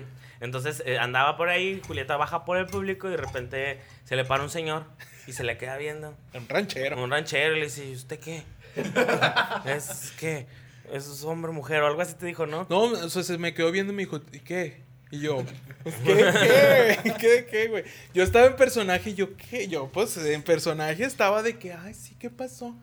[0.43, 4.25] Entonces eh, andaba por ahí, Julieta baja por el público y de repente se le
[4.25, 4.85] para un señor
[5.29, 6.17] y se le queda viendo.
[6.35, 7.03] Un ranchero.
[7.03, 8.43] Un ranchero y le dice, ¿y usted qué?
[9.67, 10.47] es que
[10.93, 12.67] es hombre, mujer o algo así te dijo, ¿no?
[12.69, 14.83] No, o sea, se me quedó viendo y me dijo, ¿y qué?
[15.13, 15.45] Y yo,
[15.85, 16.99] ¿qué?
[17.05, 17.15] ¿Qué?
[17.21, 17.47] ¿Qué?
[17.49, 17.85] ¿Qué, güey?
[18.13, 19.69] Yo estaba en personaje y yo, ¿qué?
[19.69, 22.75] Yo, pues, en personaje estaba de que, ay, sí, ¿qué pasó?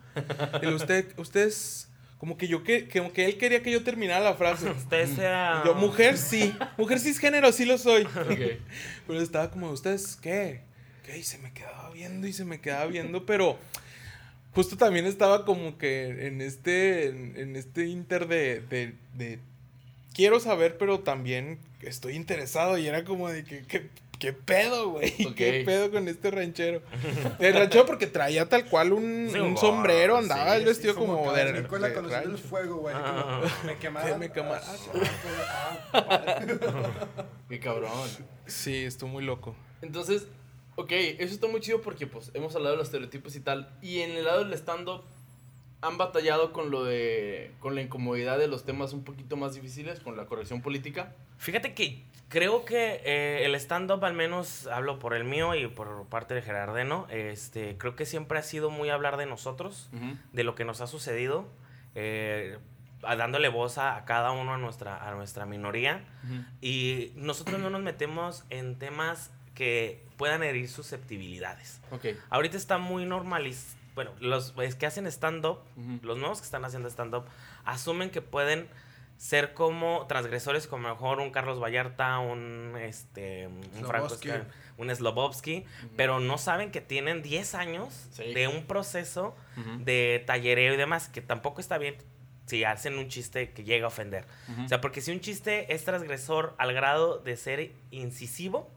[0.62, 1.89] Y le, usted, ustedes,
[2.20, 4.70] como que yo, que, como que él quería que yo terminara la frase.
[4.78, 5.64] Usted sea...
[5.66, 8.04] Yo, mujer sí, mujer cisgénero, sí lo soy.
[8.04, 8.60] Ok.
[9.08, 10.62] Pero estaba como, ¿ustedes qué?
[11.04, 11.18] ¿Qué?
[11.18, 13.58] Y se me quedaba viendo y se me quedaba viendo, pero
[14.54, 19.40] justo también estaba como que en este, en, en este inter de, de, de
[20.14, 25.12] quiero saber, pero también estoy interesado y era como de que, que ¿Qué pedo, güey?
[25.34, 26.82] ¿Qué pedo con este ranchero?
[27.40, 30.94] El ranchero porque traía tal cual un, Sí, un un sombrero, andaba sí, el vestido
[30.94, 32.38] Como, como, de, de cuando sale el rancho.
[32.38, 32.94] fuego, güey.
[32.98, 33.42] Ah.
[33.66, 34.12] Me quemaron.
[34.12, 34.68] Que me quemaron.
[35.94, 36.40] Ah.
[37.50, 37.92] Qué cabrón.
[38.46, 39.56] Sí, estuvo muy loco.
[39.82, 40.28] Entonces,
[40.76, 43.74] ok, eso está muy chido porque pues hemos hablado de los estereotipos y tal.
[43.82, 45.04] Y en el lado del stand-up
[45.82, 47.52] han batallado con lo de.
[47.60, 51.16] con la incomodidad de los temas un poquito más difíciles, con la corrección política.
[51.38, 56.06] Fíjate que creo que eh, el stand-up, al menos hablo por el mío y por
[56.08, 59.90] parte de Gerardeno, este, creo que siempre ha sido muy hablar de nosotros,
[60.34, 61.48] de lo que nos ha sucedido,
[61.96, 62.58] eh,
[63.02, 66.04] dándole voz a, a cada uno a nuestra, a nuestra minoría.
[66.62, 71.82] Y nosotros no nos metemos en temas que puedan herir susceptibilidades.
[71.92, 72.08] Ok.
[72.30, 73.79] Ahorita está muy normalizado.
[74.00, 75.60] Bueno, los que hacen stand-up,
[76.04, 77.26] los nuevos que están haciendo stand-up,
[77.66, 78.70] asumen que pueden
[79.18, 84.30] ser como transgresores, como mejor un Carlos Vallarta, un, este, un Franco Slobovsky.
[84.78, 85.66] Un Slobovsky,
[85.98, 88.34] pero no saben que tienen 10 años Sí.
[88.34, 89.36] de un proceso
[89.80, 91.98] de tallereo y demás, que tampoco está bien
[92.46, 94.24] si hacen un chiste que llega a ofender.
[94.64, 98.72] O sea, porque si un chiste es transgresor al grado de ser incisivo,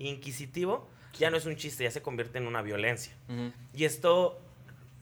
[0.00, 3.14] inquisitivo, ya no es un chiste, ya se convierte en una violencia.
[3.72, 4.40] Y esto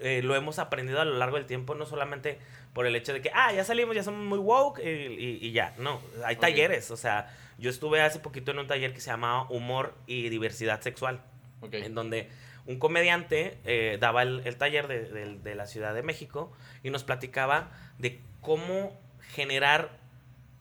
[0.02, 2.38] eh, lo hemos aprendido a lo largo del tiempo, no solamente
[2.74, 5.52] por el hecho de que, ah, ya salimos, ya somos muy woke y, y- y
[5.52, 5.74] ya.
[5.78, 6.90] No, hay talleres.
[6.90, 10.80] O sea, yo estuve hace poquito en un taller que se llamaba Humor y Diversidad
[10.80, 11.20] Sexual,
[11.60, 11.74] Ok.
[11.74, 12.28] en donde
[12.66, 16.90] un comediante eh, daba el, el taller de, de- de la Ciudad de México y
[16.90, 18.98] nos platicaba de cómo
[19.32, 19.98] generar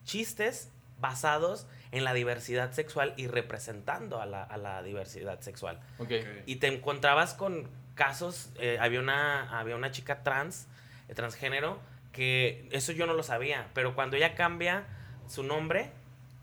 [0.03, 5.79] chistes basados en la diversidad sexual y representando a la, a la diversidad sexual.
[5.97, 6.11] Ok.
[6.45, 10.67] Y te encontrabas con casos, eh, había, una, había una chica trans,
[11.09, 11.79] eh, transgénero,
[12.11, 14.85] que eso yo no lo sabía, pero cuando ella cambia
[15.27, 15.91] su nombre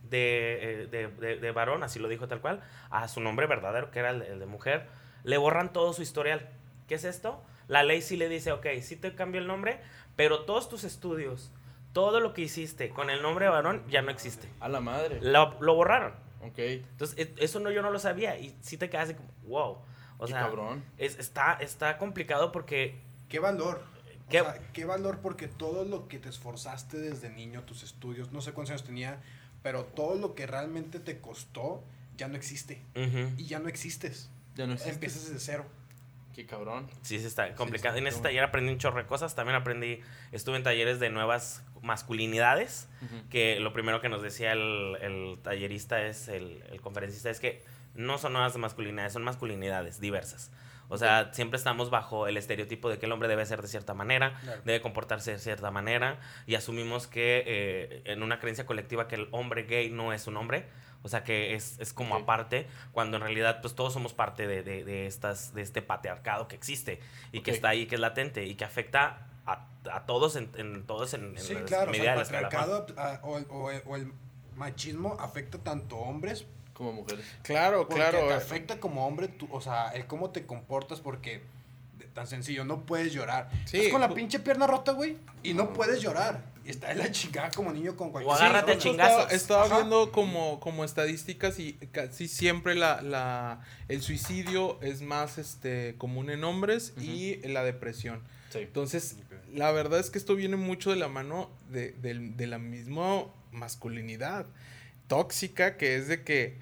[0.08, 3.90] de, eh, de, de- de varón, así lo dijo tal cual, a su nombre verdadero,
[3.90, 4.87] que era el, el de mujer,
[5.24, 6.48] le borran todo su historial.
[6.87, 7.42] ¿Qué es esto?
[7.66, 9.80] La ley sí le dice, ok, sí te cambio el nombre,
[10.16, 11.52] pero todos tus estudios,
[11.92, 14.48] todo lo que hiciste con el nombre de varón ya no existe.
[14.61, 15.18] A la madre.
[15.20, 16.14] Lo, lo borraron.
[16.40, 16.58] Ok.
[16.58, 19.78] Entonces, e- eso no, yo no lo sabía y sí te quedas así como, wow.
[20.18, 20.85] O Qué sea, cabrón.
[20.98, 22.96] es- está, está complicado porque
[23.28, 23.83] Qué valor.
[24.26, 24.40] O ¿Qué?
[24.40, 28.52] sea, qué valor porque todo lo que te esforzaste desde niño, tus estudios, no sé
[28.52, 29.20] cuántos años tenía,
[29.62, 31.83] pero todo lo que realmente te costó
[32.16, 32.83] ya no existe.
[33.37, 34.28] Y ya no existes.
[34.57, 34.92] Ya no existe.
[34.94, 35.64] Empiezas desde cero.
[36.35, 36.88] Qué cabrón.
[37.02, 37.94] Sí, sí está complicado.
[37.96, 39.35] sí, en ese taller aprendí un chorro de cosas.
[39.35, 40.00] También aprendí,
[40.33, 42.88] estuve en talleres de nuevas masculinidades,
[43.31, 47.62] que lo primero que nos decía el, el tallerista es, el, el conferencista, es que
[47.98, 50.50] no son nuevas masculinidades, son masculinidades diversas.
[50.90, 53.92] O sea, siempre estamos bajo el estereotipo de que el hombre debe ser de cierta
[53.92, 54.62] manera, Claro.
[54.64, 59.28] debe comportarse de cierta manera, y asumimos que eh, en una creencia colectiva que el
[59.32, 60.64] hombre gay no es un hombre,
[61.02, 64.62] o sea que es, es como aparte, cuando en realidad pues todos somos parte de,
[64.62, 67.00] de- de estas, de este patriarcado que existe
[67.32, 70.84] y que está ahí, que es latente y que afecta a, a todos en, en
[70.84, 73.96] todos en, en Sí, claro, o sea, el patriarcado ah, o, el- o el- o
[73.96, 74.12] el
[74.56, 76.46] machismo afecta tanto a hombres
[76.79, 77.27] Como mujeres.
[77.43, 78.29] Claro, Porque claro.
[78.29, 81.43] te afecta como hombre, tú, o sea, el cómo te comportas, porque
[82.14, 83.51] tan sencillo, no puedes llorar.
[83.67, 86.43] Sí, Estás con la pinche pierna rota, güey, y no puedes llorar.
[86.64, 89.05] Y está en la chingada como niño con cualquier agárrate a persona.
[89.05, 89.33] Justo chingazos.
[89.33, 95.95] Estaba, viendo como, como estadísticas y casi siempre la, la, el suicidio es más este,
[95.99, 98.23] común en hombres y la depresión.
[98.51, 98.59] Sí.
[98.61, 99.17] Entonces,
[99.53, 103.25] la verdad es que esto viene mucho de la mano de, del- de la misma
[103.53, 104.47] masculinidad
[105.07, 106.59] tóxica, que es de que,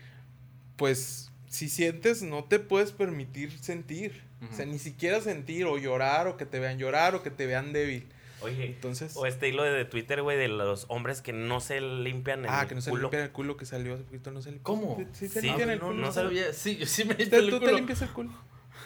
[0.76, 4.22] pues, si sientes, no te puedes permitir sentir.
[4.52, 7.46] O sea, ni siquiera sentir o llorar o que te vean llorar o que te
[7.46, 8.06] vean débil.
[8.42, 12.44] Oye, Entonces, o este hilo de Twitter, güey, de los hombres que no se limpian
[12.44, 13.04] el ah, que no se culo.
[13.04, 14.62] limpian el culo que salió hace poquito, no se limpian.
[14.62, 15.02] ¿Cómo?
[15.14, 15.94] Sí, se Sí, limpian el culo.
[15.94, 16.52] no sabía.
[16.52, 17.76] Sí, yo sí me ¿Tú, limpio el tú te culo.
[17.76, 18.30] limpias el culo?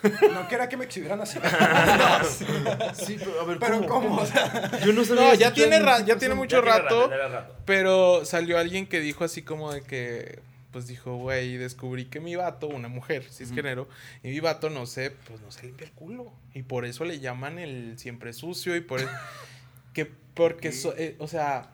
[0.33, 1.38] No quería que me exhibieran así.
[2.94, 4.16] Sí, pero a ver, Pero ¿cómo?
[4.20, 5.22] O sea, Yo no sabía.
[5.22, 7.11] No, ya tiene, ya tiene mucho Ya rato.
[7.66, 10.38] pero salió alguien que dijo así como de que,
[10.72, 13.88] pues dijo, güey, descubrí que mi vato, una mujer cisgénero,
[14.22, 16.33] y mi vato no sé, pues no se limpia el culo.
[16.54, 19.09] Y por eso le llaman el siempre sucio y por eso,
[19.94, 21.70] que porque, so- eh, o sea,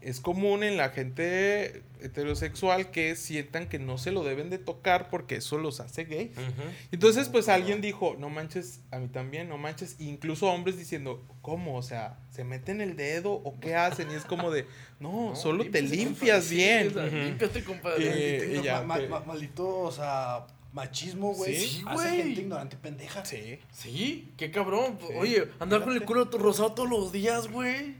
[0.00, 5.08] es común en la gente heterosexual que sientan que no se lo deben de tocar
[5.08, 6.32] porque eso los hace gays.
[6.36, 6.62] Ujú.
[6.92, 9.96] Entonces, pues alguien dijo, no manches, a mí también, no manches.
[10.00, 11.76] Incluso hombres diciendo, ¿cómo?
[11.76, 14.10] O sea, ¿se meten el dedo o qué hacen?
[14.10, 14.66] Y es como de,
[14.98, 16.56] no, No, solo te limpias compadre.
[16.56, 16.82] bien.
[16.82, 17.16] Sí, o sea, Ujú.
[17.16, 18.04] Límpiate, compadre.
[18.04, 21.56] Eh, Maldito- y ya, ma- que- ma- maldito, o sea, machismo, güey.
[21.56, 22.16] Sí, hace güey.
[22.22, 23.24] gente ignorante pendeja.
[23.24, 23.58] Sí.
[23.72, 24.98] Sí, qué cabrón.
[25.00, 27.96] Sí, Oye, andar con el culo rosado todos los días, güey.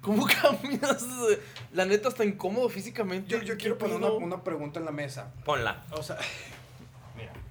[0.00, 1.04] ¿Cómo caminas?
[1.72, 3.28] La neta está incómodo físicamente.
[3.30, 5.32] Yo, yo ¿Qué quiero poner una, una pregunta en la mesa.
[5.44, 5.84] Ponla.
[5.92, 6.16] O sea,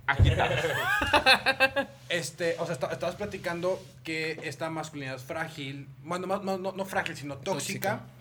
[0.07, 0.49] Aquí está.
[2.09, 5.87] este, o sea, esta- estabas platicando que esta masculinidad es frágil.
[6.03, 7.89] Bueno, más- no, no, no frágil, sino tóxica.
[7.99, 8.15] Tóxica.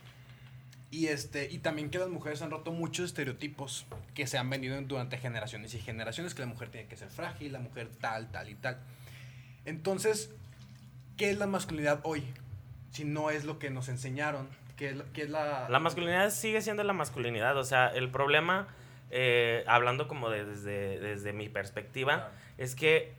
[0.90, 4.76] Y este, y también que las mujeres han roto muchos estereotipos que se han venido
[4.76, 8.30] en- durante generaciones y generaciones, que la mujer tiene que ser frágil, la mujer tal,
[8.30, 8.78] tal y tal.
[9.64, 10.30] Entonces,
[11.16, 12.22] ¿qué es la masculinidad hoy?
[12.90, 15.68] Si no es lo que nos enseñaron, ¿qué es, es la...
[15.68, 17.56] La masculinidad sigue siendo la masculinidad.
[17.56, 18.68] O sea, el problema,
[19.10, 22.30] eh, hablando como de- desde, desde mi perspectiva, Claro.
[22.58, 23.12] es que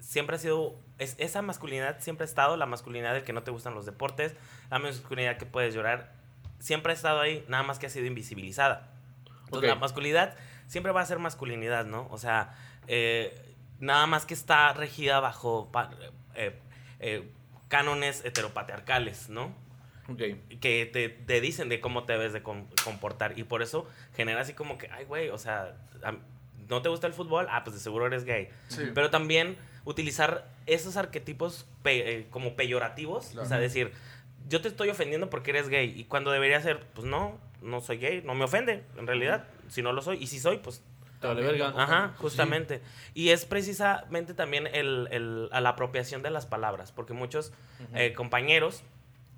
[0.00, 0.74] siempre ha sido.
[0.98, 4.34] Es, esa masculinidad siempre ha estado, la masculinidad del que no te gustan los deportes,
[4.70, 6.12] la masculinidad que puedes llorar,
[6.58, 8.88] siempre ha estado ahí, nada más que ha sido invisibilizada.
[9.46, 10.34] Entonces, la masculinidad
[10.66, 12.06] siempre va a ser masculinidad, ¿no?
[12.10, 12.54] O sea,
[12.86, 13.34] eh,
[13.80, 15.90] nada más que está regida bajo pa-
[16.34, 16.58] eh,
[17.00, 17.30] eh,
[17.70, 19.54] cánones heteropatriarcales, ¿no?
[20.08, 20.22] Ok.
[20.60, 24.40] que te, te dicen de cómo te debes de com- comportar y por eso genera
[24.40, 25.76] así como que, ay, güey, o sea,
[26.68, 27.46] ¿no te gusta el fútbol?
[27.48, 28.48] Ah, pues de seguro eres gay.
[28.68, 28.82] Sí.
[28.92, 33.92] Pero también utilizar esos arquetipos pe- eh, como peyorativos, o sea, decir,
[34.48, 37.98] yo te estoy ofendiendo porque eres gay y cuando debería ser, pues no, no soy
[37.98, 40.82] gay, no me ofende, en realidad, si no lo soy, y si soy, pues
[41.20, 41.72] Te vale verga.
[41.76, 42.80] Ajá, justamente.
[43.14, 47.52] Y es precisamente también el, el- a la apropiación de las palabras, porque muchos
[47.94, 48.82] eh, compañeros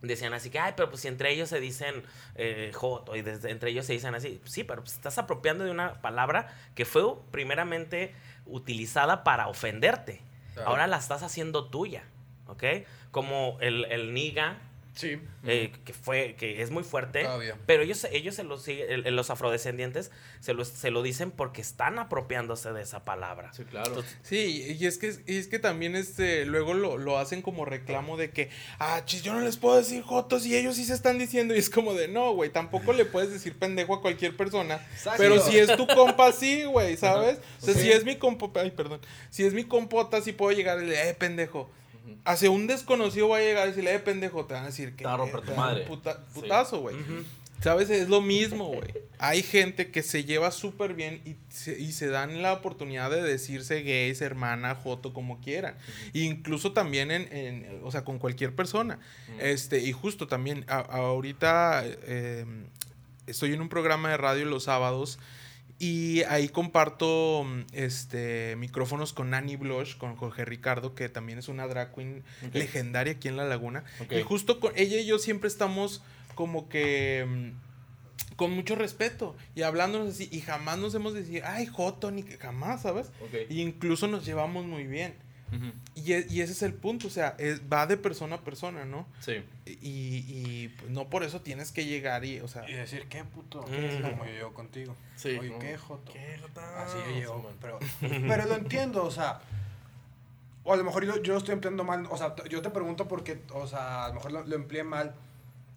[0.01, 2.03] decían así que, ay, pero pues si entre ellos se dicen
[2.35, 5.71] eh, joto y desde, entre ellos se dicen así, sí, pero pues estás apropiando de
[5.71, 8.13] una palabra que fue primeramente
[8.47, 10.21] utilizada para ofenderte.
[10.55, 10.71] Claro.
[10.71, 12.03] Ahora la estás haciendo tuya,
[12.47, 12.65] ¿ok?
[13.13, 14.59] Como el, el niga,
[14.95, 15.19] Sí.
[15.47, 17.57] eh, que fue que es muy fuerte Todavía.
[17.67, 21.99] pero ellos ellos se lo siguen los afrodescendientes se lo, se lo dicen porque están
[21.99, 23.89] apropiándose de esa palabra Sí, claro.
[23.89, 27.65] Entonces, Sí, y es que, y es que también este, luego lo, lo hacen como
[27.65, 30.95] reclamo de que, ah, chis, yo no les puedo decir jotos y ellos sí se
[30.95, 31.55] están diciendo.
[31.55, 34.77] Y es como de, no, güey, tampoco le puedes decir pendejo a cualquier persona.
[34.93, 35.19] Exacto.
[35.19, 37.39] Pero si es tu compa, sí, güey, ¿sabes?
[37.61, 39.01] O sea, si es mi compa, ay, perdón.
[39.31, 41.71] Si es mi compota, sí puedo llegar y decirle, eh, pendejo.
[42.25, 44.99] Hacia un desconocido voy a llegar y decirle, eh, pendejo, te van a decir que.
[44.99, 45.85] Te va a romper tu madre.
[45.87, 46.97] puta- putazo, güey.
[47.61, 47.91] ¿Sabes?
[47.91, 48.93] Es lo mismo, güey.
[49.19, 53.23] Hay gente que se lleva súper bien y se, y se dan la oportunidad de
[53.23, 55.77] decirse gays, hermana, joto, como quieran.
[56.13, 58.99] Incluso también en, en- o sea, con cualquier persona.
[59.39, 62.45] Este, y justo también, a- ahorita eh,
[63.29, 65.21] estoy en un programa de radio los sábados
[65.83, 71.49] Y ahí comparto mm, este micrófonos con Annie Blush, con Jorge Ricardo, que también es
[71.49, 73.83] una drag queen legendaria aquí en La Laguna.
[74.09, 76.01] Y justo con ella y yo siempre estamos
[76.37, 80.29] como que mm, con mucho respeto y hablándonos así.
[80.31, 83.11] Y jamás nos hemos de decir, ay, Joto, ni jamás, ¿sabes?
[83.49, 85.17] Y incluso nos llevamos muy bien.
[85.53, 85.73] Ujú.
[85.95, 88.85] Y, e- y ese es el punto, o sea, es- va de persona a persona,
[88.85, 89.07] ¿no?
[89.21, 89.45] Sí.
[89.67, 93.23] Y, y, pues, no por eso tienes que llegar y, o sea, Y decir, ¿qué
[93.25, 93.63] puto?
[93.63, 94.03] Mm.
[94.11, 94.97] Como yo llego contigo.
[95.17, 95.37] Sí.
[95.39, 95.59] Oye, No.
[95.59, 96.13] ¿qué, Joto?
[96.13, 96.61] ¿qué, Joto?
[96.61, 97.53] Así yo Sí, llego.
[97.61, 99.41] Pero, pero lo entiendo, o sea.
[100.65, 102.07] O a lo mejor yo, yo lo estoy empleando mal.
[102.11, 105.15] O sea, yo te pregunto porque, o sea, a lo mejor lo, lo empleé mal.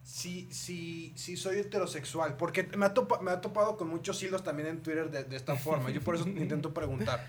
[0.03, 2.37] Si, si, si soy heterosexual.
[2.37, 5.35] Porque me ha, topa- me ha topado con muchos hilos también en Twitter de, de
[5.35, 5.89] esta forma.
[5.89, 7.25] Yo por eso intento preguntar.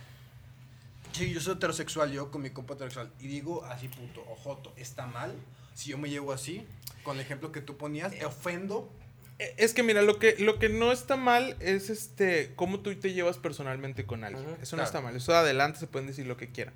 [1.17, 3.11] Sí, yo soy heterosexual, yo con mi compa heterosexual.
[3.21, 5.35] Y digo así, puto, ojoto, ¿está mal?
[5.75, 6.67] Si yo me llevo así,
[7.03, 8.91] con el ejemplo que tú ponías, ¿te ofendo?
[9.39, 12.95] Eh, Es que mira, lo que, lo que no está mal es este cómo tú
[12.97, 14.45] te llevas personalmente con alguien.
[14.47, 14.85] Ujú, eso no claro.
[14.85, 15.17] está mal.
[15.17, 16.75] Eso adelante se pueden decir lo que quieran.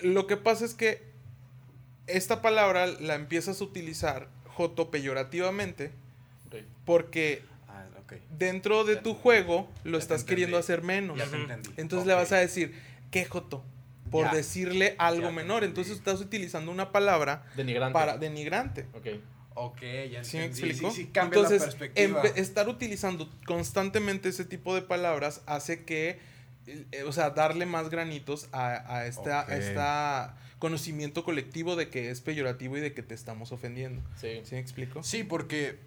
[0.00, 1.02] Lo que pasa es que
[2.06, 5.92] esta palabra la empiezas a utilizar joto peyorativamente
[6.48, 6.56] Ok.
[6.84, 8.14] porque Ah, ok.
[8.38, 11.16] dentro de Ya tu juego lo estás queriendo hacer menos.
[11.18, 11.70] Ya te entendí.
[11.76, 12.08] Entonces Ok.
[12.08, 12.74] le vas a decir,
[13.12, 13.62] ¿qué joto?
[14.10, 14.34] Por Ya.
[14.34, 15.62] decirle algo Ya menor.
[15.62, 17.92] Entonces estás utilizando una palabra Denigrante.
[17.92, 18.86] para denigrante.
[18.94, 19.06] Ok.
[19.54, 20.90] Ok, ya ¿Sí me explico?
[20.90, 22.22] Sí, sí, cambia Entonces, la perspectiva.
[22.36, 26.18] estar utilizando constantemente ese tipo de palabras hace que,
[26.66, 32.10] eh, o sea, darle más granitos a, a esta, a esta conocimiento colectivo de que
[32.10, 34.00] es peyorativo y de que te estamos ofendiendo.
[34.16, 34.40] Sí.
[34.44, 35.02] ¿Sí me explico?
[35.02, 35.78] Sí, porque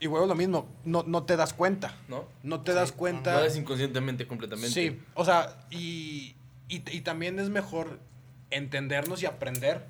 [0.00, 1.94] igual lo mismo, no, no te das cuenta.
[2.08, 2.24] ¿No?
[2.42, 3.32] No te das cuenta.
[3.34, 4.70] Lo haces inconscientemente, completamente.
[4.70, 6.36] Sí, o sea, y,
[6.68, 7.98] y, y también es mejor
[8.50, 9.84] entendernos y aprender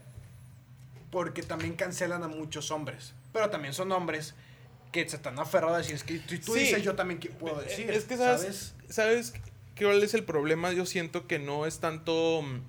[1.11, 3.15] porque también cancelan a muchos hombres.
[3.33, 4.35] Pero también son hombres
[4.91, 6.61] que se están aferrados a decir, es que si tú Sí.
[6.61, 7.91] dices, yo también puedo decir.
[7.91, 9.35] Es que sabes, ¿sabes
[9.79, 10.73] cuál es el problema?
[10.73, 12.61] Yo siento que no es tanto mm,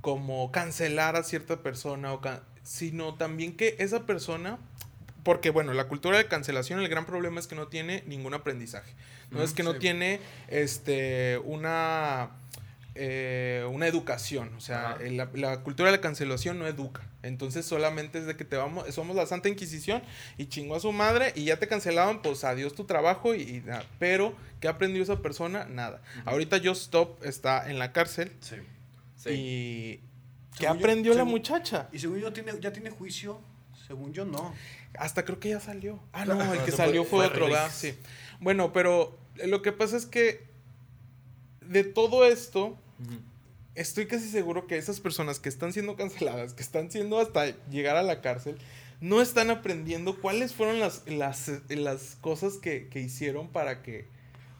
[0.00, 2.20] como cancelar a cierta persona, o
[2.62, 4.58] sino también que esa persona,
[5.22, 8.92] porque bueno, la cultura de cancelación, el gran problema es que no tiene ningún aprendizaje.
[9.30, 9.78] No Ujú, es que no sí.
[9.78, 12.30] tiene este una
[13.00, 17.08] eh, una educación, o sea, la, la cultura de la cancelación no educa.
[17.22, 20.02] Entonces solamente es de que te vamos, somos la Santa Inquisición
[20.36, 23.60] y chingó a su madre y ya te cancelaban, pues adiós tu trabajo y, y
[23.60, 23.84] nada.
[24.00, 25.64] Pero, ¿qué aprendió esa persona?
[25.66, 26.02] Nada.
[26.24, 28.56] Ahorita Just Stop está en la cárcel Sí.
[29.16, 29.30] Sí.
[29.30, 29.96] y
[30.58, 31.88] ¿qué Según yo- aprendió la según- muchacha?
[31.92, 33.40] Y según yo, tiene, ya tiene juicio.
[33.86, 34.52] Según yo, no.
[34.98, 36.02] Hasta creo que ya salió.
[36.12, 37.70] Ah, no, el que salió fue- otro, ¿verdad?
[37.72, 37.94] Sí.
[38.40, 40.46] Bueno, pero lo que pasa es que
[41.60, 43.20] de todo esto, Ujú.
[43.74, 47.96] estoy casi seguro que esas personas que están siendo canceladas, que están siendo hasta llegar
[47.96, 48.58] a la cárcel,
[49.00, 54.06] no están aprendiendo cuáles fueron las, las, las cosas que, que hicieron para que,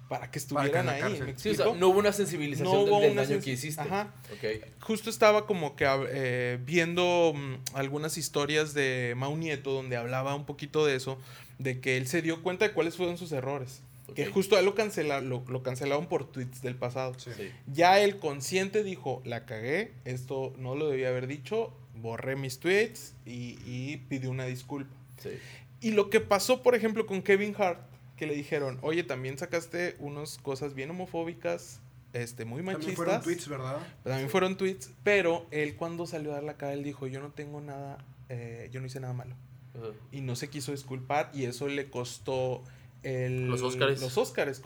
[0.09, 1.20] para que Para que estuvieran ahí.
[1.20, 3.44] ¿me Sí, o sea, no hubo una sensibilización No del, hubo del una daño sens-
[3.44, 3.81] que hiciste.
[3.83, 4.14] Ajá.
[4.33, 4.64] Ok.
[4.81, 10.46] Justo estaba como que eh, viendo mm, algunas historias de Mau Nieto donde hablaba un
[10.46, 11.18] poquito de eso,
[11.59, 13.83] de que él se dio cuenta de cuáles fueron sus errores.
[14.14, 14.33] Que Ok.
[14.33, 17.14] justo a él lo, cancela, lo, lo cancelaron por tweets del pasado.
[17.18, 17.31] Sí.
[17.37, 17.51] Sí.
[17.66, 23.14] Ya el consciente dijo, la cagué, esto no lo debía haber dicho, borré mis tweets
[23.27, 24.94] y, y pidió una disculpa.
[25.23, 25.31] Sí.
[25.81, 27.81] Y lo que pasó, por ejemplo, con Kevin Hart,
[28.16, 31.81] que le dijeron, oye, también sacaste unas cosas bien homofóbicas,
[32.14, 32.97] este, muy También machistas.
[32.97, 33.79] fueron tweets, ¿verdad?
[34.03, 37.31] También fueron tweets, pero él cuando salió a dar la cara, él dijo, yo no
[37.31, 39.37] tengo nada, eh, yo no hice nada malo.
[40.11, 42.64] Y no se quiso disculpar y eso le costó
[43.03, 44.01] el, Los Óscares.
[44.01, 44.17] Los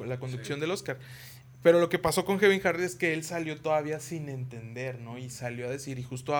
[0.06, 0.60] la conducción Sí.
[0.60, 0.98] del Oscar.
[1.62, 5.16] Pero lo que pasó con Kevin Hart es que él salió todavía sin entender, ¿no?
[5.18, 6.34] Y salió a decir, y justo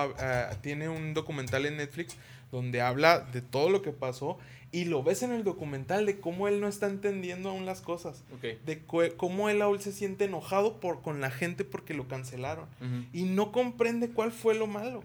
[0.61, 2.17] tiene un documental en Netflix
[2.51, 4.37] donde habla de todo lo que pasó
[4.71, 8.23] y lo ves en el documental de cómo él no está entendiendo aún las cosas,
[8.35, 8.63] Ok.
[8.65, 8.83] de
[9.15, 12.65] cómo él aún se siente enojado por, con la gente porque lo cancelaron
[13.13, 15.03] y no comprende cuál fue lo malo.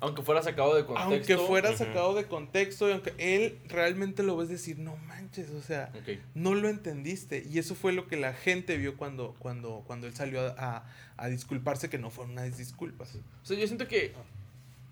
[0.00, 1.08] Aunque fuera sacado de contexto.
[1.14, 5.62] Aunque fuera sacado de contexto y aunque él realmente lo ves decir, no manches, o
[5.62, 5.90] sea,
[6.34, 7.46] no lo entendiste.
[7.50, 10.84] Y eso fue lo que la gente vio cuando, cuando, cuando él salió a, a-
[11.16, 13.14] a disculparse, que no fueron unas disculpas.
[13.42, 14.12] O sea, yo siento que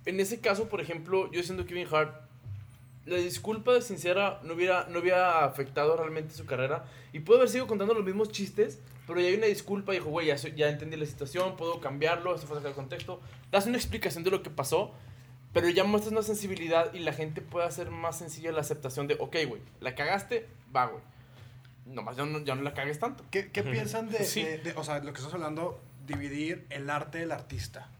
[0.06, 2.14] en ese caso, por ejemplo, yo siento que Kevin Hart,
[3.07, 6.85] la disculpa de sincera no hubiera, no hubiera afectado realmente su carrera.
[7.13, 10.11] Y pudo haber sido contando los mismos chistes, pero ya hay una disculpa y dijo,
[10.11, 13.21] güey, ya, ya entendí la situación, puedo cambiarlo, esto fue sacado de contexto.
[13.50, 14.94] Das una explicación de lo que pasó,
[15.52, 19.15] pero ya muestras una sensibilidad y la gente puede hacer más sencilla la aceptación de,
[19.21, 21.02] ok, güey, la cagaste, va, güey.
[21.87, 23.23] Nomás ya no, ya no la cagues tanto.
[23.31, 24.42] ¿Qué, qué piensan de, Sí.
[24.42, 27.90] de- de- o sea, lo que estás hablando, dividir el arte del artista?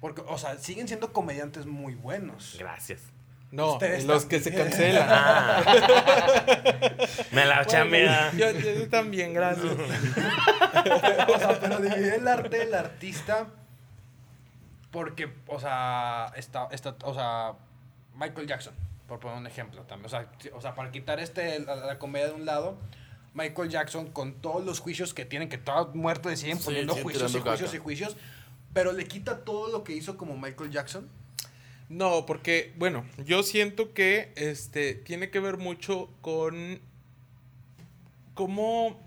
[0.00, 2.56] Porque, o sea, siguen siendo comediantes muy buenos.
[2.58, 3.00] Gracias.
[3.56, 5.08] No, Ustedes los que se cancelan.
[5.10, 5.62] Ah.
[7.32, 8.32] Me la Bueno, chamea.
[8.36, 9.66] yo, yo también, gracias.
[11.34, 13.46] O sea, pero dividir el arte del artista.
[14.90, 17.54] Porque, o sea, está, está, o sea,
[18.14, 18.74] Michael Jackson,
[19.08, 20.06] por poner un ejemplo también.
[20.06, 22.76] O sea, si- o sea para quitar este, la, la comedia de un lado,
[23.34, 26.94] Michael Jackson, con todos los juicios que tienen, que todo muerto le siguen Sí, poniendo
[26.94, 27.76] juicios y juicios caca.
[27.76, 28.16] y juicios,
[28.72, 31.08] pero le quita todo lo que hizo como Michael Jackson.
[31.88, 36.80] No, porque, bueno, yo siento que este tiene que ver mucho con
[38.34, 38.98] cómo,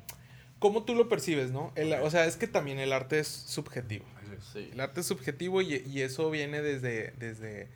[0.59, 1.71] cómo tú lo percibes, ¿no?
[1.75, 4.05] El- o sea, es que también el arte es subjetivo.
[4.53, 4.69] Sí.
[4.71, 7.67] El arte es subjetivo y, y eso viene desde, desde,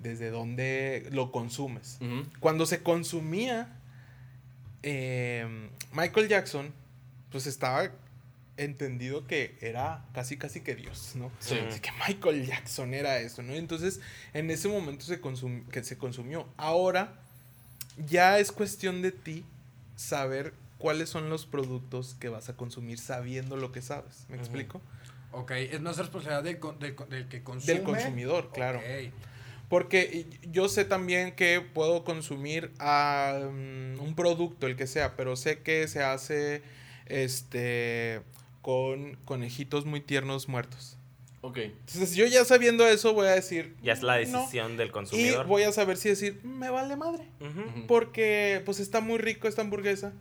[0.00, 1.98] desde donde lo consumes.
[2.40, 3.68] Cuando se consumía
[4.82, 5.46] eh,
[5.94, 6.72] Michael Jackson,
[7.30, 7.90] pues estaba
[8.56, 11.30] entendido que era casi casi que Dios, ¿no?
[11.40, 11.58] Sí.
[11.58, 13.52] Así que Michael Jackson era eso, ¿no?
[13.54, 14.00] Entonces,
[14.32, 16.46] en ese momento se consum- que se consumió.
[16.56, 17.14] Ahora,
[18.06, 19.44] ya es cuestión de ti
[19.96, 24.26] saber cuáles son los productos que vas a consumir sabiendo lo que sabes.
[24.28, 24.80] ¿Me explico?
[25.32, 26.58] Ok, es más responsabilidad del,
[27.08, 27.74] del, que consume.
[27.74, 28.78] Del consumidor, claro.
[28.78, 29.12] Ok.
[29.68, 35.60] Porque yo sé también que puedo consumir mm, un producto, el que sea, pero sé
[35.62, 36.62] que se hace
[37.06, 38.20] este
[38.64, 40.96] con conejitos muy tiernos muertos.
[41.42, 41.58] Ok.
[41.58, 43.76] Entonces yo ya sabiendo eso voy a decir...
[43.82, 44.38] Ya es la "No".
[44.40, 45.46] decisión del Y consumidor.
[45.46, 47.28] voy a saber si decir, me vale madre.
[47.86, 50.14] Porque pues está muy rico esta hamburguesa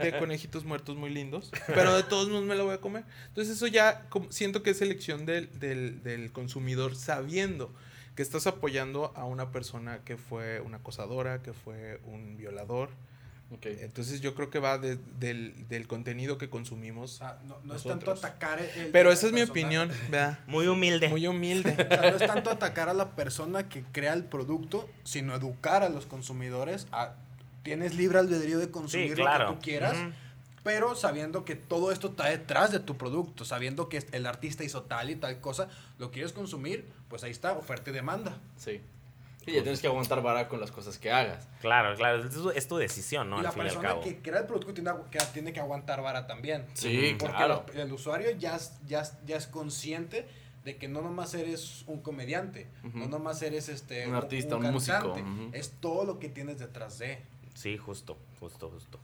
[0.00, 1.50] de conejitos muertos muy lindos.
[1.66, 3.02] Pero de todos modos me la voy a comer.
[3.26, 7.74] Entonces eso ya como- siento que es elección del, del, del consumidor sabiendo
[8.14, 12.90] que estás apoyando a una persona que fue una acosadora, que fue un violador.
[13.62, 17.16] Entonces yo creo que va de- del, del contenido que consumimos.
[17.16, 20.38] Sea, no, no es tanto atacar el- el- Pero esa es mi opinión, ¿verdad?
[20.46, 21.08] Muy humilde.
[21.08, 21.72] Muy humilde.
[21.72, 25.82] O sea, no es tanto atacar a la persona que crea el producto, sino educar
[25.82, 27.14] a los consumidores a
[27.62, 29.96] tienes libre albedrío de consumir Sí, lo que tú quieras,
[30.62, 34.82] pero sabiendo que todo esto está detrás de tu producto, sabiendo que el artista hizo
[34.82, 38.38] tal y tal cosa, lo quieres consumir, pues ahí está, oferta y demanda.
[38.56, 38.80] Sí.
[39.46, 41.48] Y ya tienes que aguantar vara con las cosas que hagas.
[41.60, 42.22] Claro, claro.
[42.24, 43.36] Es tu, es tu decisión, ¿no?
[43.36, 44.00] y Al la fin y al persona cabo.
[44.02, 46.66] que crea el producto tiene, que, tiene que aguantar vara también.
[46.74, 47.64] Sí, Porque claro.
[47.74, 50.28] la- el usuario ya, es- ya, es- ya es consciente
[50.64, 55.16] de que no nomás eres un comediante, no nomás eres este, Un artista, un músico,
[55.52, 57.22] es todo lo que tienes detrás de.
[57.54, 59.00] Sí, justo, justo, justo.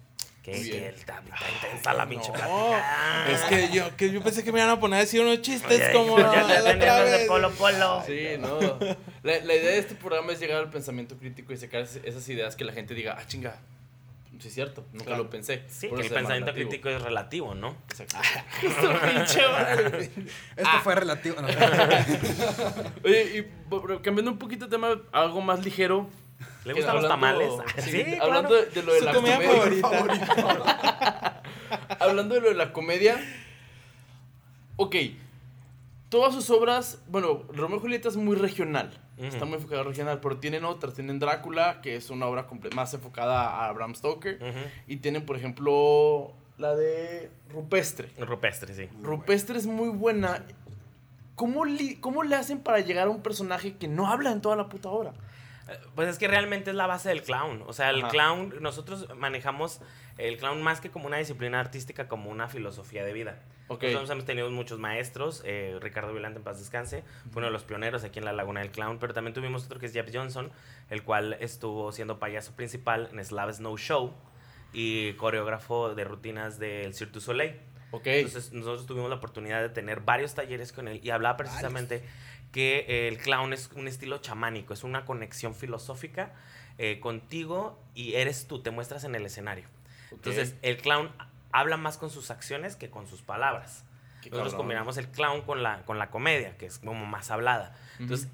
[0.52, 1.20] Que, está,
[1.64, 3.32] intensa la pinche No, plática.
[3.32, 5.80] es que yo, que yo pensé que me iban a poner a decir unos chistes
[5.80, 8.04] Oye, como ya te de polo polo.
[8.06, 8.60] Sí, no.
[9.24, 12.54] La, la idea de este programa es llegar al pensamiento crítico y sacar esas ideas
[12.54, 13.56] que la gente diga, ah, chinga,
[14.38, 15.24] sí es cierto, nunca Claro.
[15.24, 15.64] lo pensé.
[15.68, 16.68] Sí, que el pensamiento relativo.
[16.70, 17.76] crítico es relativo, ¿no?
[17.90, 18.16] Exacto.
[18.62, 19.00] Esto
[20.64, 20.80] Ah.
[20.84, 21.40] fue relativo.
[21.42, 21.48] no.
[23.04, 26.08] Oye, y cambiando un poquito de tema, algo más ligero.
[26.66, 27.52] ¿Le gustan los hablando- tamales?
[27.84, 28.64] Sí, Sí, hablando claro.
[28.64, 29.80] de, de lo de Su la comida comedia.
[29.80, 31.42] favorita.
[32.00, 33.16] Hablando de lo de la comedia.
[34.76, 34.94] Ok.
[36.08, 38.90] Todas sus obras, bueno, Romeo y Julieta es muy regional.
[39.18, 40.94] Está muy enfocado regional, pero tienen otras.
[40.94, 44.38] Tienen Drácula, que es una obra más enfocada a Bram Stoker.
[44.86, 48.10] Y tienen, por ejemplo, la de Rupestre.
[48.18, 48.88] Rupestre, sí.
[49.02, 50.44] Rupestre es muy buena.
[51.34, 51.64] ¿Cómo,
[52.00, 54.88] ¿Cómo le hacen para llegar a un personaje que no habla en toda la puta
[54.90, 55.12] obra?
[55.94, 57.64] Pues es que realmente es la base del clown.
[57.66, 58.08] O sea, el Ajá.
[58.08, 59.80] clown, nosotros manejamos
[60.16, 63.42] el clown más que como una disciplina artística, como una filosofía de vida.
[63.68, 63.82] Ok.
[63.82, 67.02] Nosotros hemos tenido muchos maestros, eh, Ricardo Violante en paz descanse,
[67.32, 69.80] fue uno de los pioneros aquí en la Laguna del Clown, pero también tuvimos otro
[69.80, 70.52] que es Jeff Johnson,
[70.88, 74.14] el cual estuvo siendo payaso principal en Slav Snow Show
[74.72, 77.56] y coreógrafo de rutinas del Cirque du Soleil.
[77.90, 78.06] Ok.
[78.06, 82.04] Entonces nosotros tuvimos la oportunidad de tener varios talleres con él y hablaba precisamente
[82.52, 86.32] que el clown es un estilo chamánico, es una conexión filosófica
[86.78, 89.66] eh, contigo y eres tú, te muestras en el escenario.
[90.10, 91.10] Entonces el clown
[91.52, 93.84] habla más con sus acciones que con sus palabras.
[94.22, 94.66] Qué Nosotros cabrón.
[94.66, 97.74] combinamos el clown con la, con la comedia, que es como más hablada.
[97.98, 98.28] Entonces,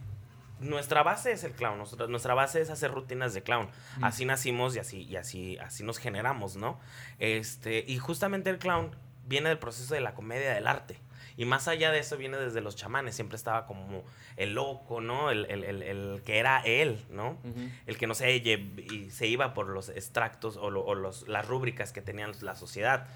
[0.61, 3.69] nuestra base es el clown, nuestra, nuestra base es hacer rutinas de clown.
[4.01, 6.81] Así nacimos y así, y así, así nos generamos, ¿no?
[7.19, 8.95] Este, y justamente el clown
[9.27, 10.99] viene del proceso de la comedia del arte.
[11.37, 14.05] Y más allá de eso viene desde los chamanes, siempre estaba como
[14.37, 15.31] el loco, ¿no?
[15.31, 17.39] El, el- el- el que era él, ¿no?
[17.87, 21.47] El que no se, y se iba por los extractos o, lo- o los, las
[21.49, 23.07] rúbricas que tenía la sociedad.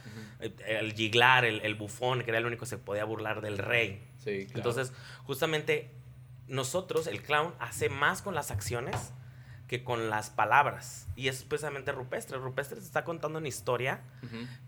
[0.41, 3.59] Eh, El giglar, el, el bufón, que era el único que se podía burlar del
[3.59, 4.03] rey.
[4.19, 4.59] Sí, claro.
[4.71, 4.93] Entonces,
[5.25, 5.91] justamente
[6.49, 9.13] nosotros, el clown, hace más con las acciones
[9.69, 11.07] que con las palabras.
[11.17, 12.39] Y es precisamente rupestre.
[12.39, 14.01] Rupestre te está contando una historia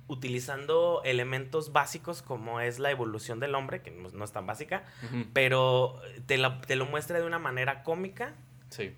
[0.09, 4.85] utilizando elementos básicos como es la evolución del hombre, que no, es tan básica,
[5.33, 8.35] pero te, lo muestra de una manera cómica
[8.71, 8.95] Sí.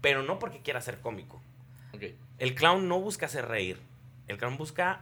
[0.00, 1.40] pero no porque quiera ser cómico.
[1.92, 2.02] Ok.
[2.38, 3.78] El clown no busca hacer reír.
[4.28, 5.00] El clown busca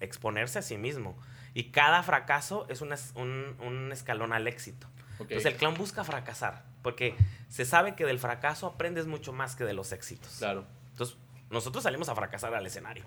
[0.00, 1.16] exponerse a sí mismo.
[1.54, 4.86] Y cada fracaso es un, es- un- un escalón al éxito.
[5.18, 5.22] ok.
[5.30, 6.64] Entonces el clown busca fracasar.
[6.88, 7.14] Porque
[7.50, 10.36] se sabe que del fracaso aprendes mucho más que de los éxitos.
[10.38, 10.64] Claro.
[10.92, 11.18] Entonces
[11.50, 13.04] nosotros salimos a fracasar al escenario.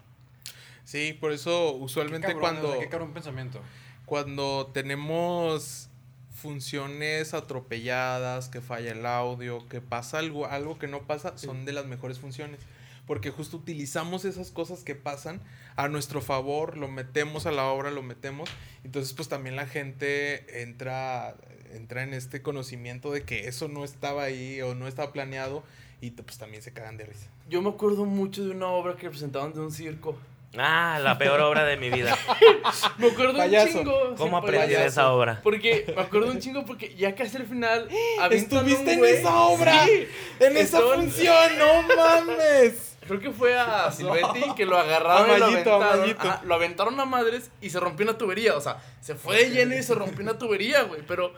[0.83, 3.59] Sí, por eso Qué usualmente cabrón, cuando, o sea, Qué cabrón pensamiento.
[4.05, 5.89] cuando tenemos
[6.31, 11.71] funciones atropelladas, que falla el audio, que pasa algo, algo que no pasa, son de
[11.73, 12.59] las mejores funciones.
[13.07, 15.41] Porque justo utilizamos esas cosas que pasan
[15.75, 18.47] a nuestro favor, lo metemos a la obra, lo metemos.
[18.83, 21.35] Entonces, pues también la gente entra,
[21.75, 25.63] entra en este conocimiento de que eso no estaba ahí o no estaba planeado
[26.01, 27.27] y pues también se cagan de risa.
[27.49, 30.17] Yo me acuerdo mucho de una obra que presentaban de un circo.
[30.57, 32.17] Ah, la peor obra de mi vida.
[32.97, 33.79] Me acuerdo Payaso.
[33.79, 34.15] un chingo.
[34.17, 35.39] ¿Cómo sí, aprendí de esa obra?
[35.41, 37.87] Porque me acuerdo un chingo porque ya casi al final.
[38.31, 39.85] ¿Estuviste un en esa obra?
[39.85, 40.07] Sí.
[40.41, 42.97] En esa función, no mames.
[43.07, 46.31] Creo que fue a Silvetti que lo agarraron A y lo Mayito, a aventaron.
[46.31, 48.55] Ajá, lo aventaron a madres y se rompió una tubería.
[48.57, 51.01] O sea, se fue de lleno y se rompió una tubería, güey.
[51.07, 51.33] Pero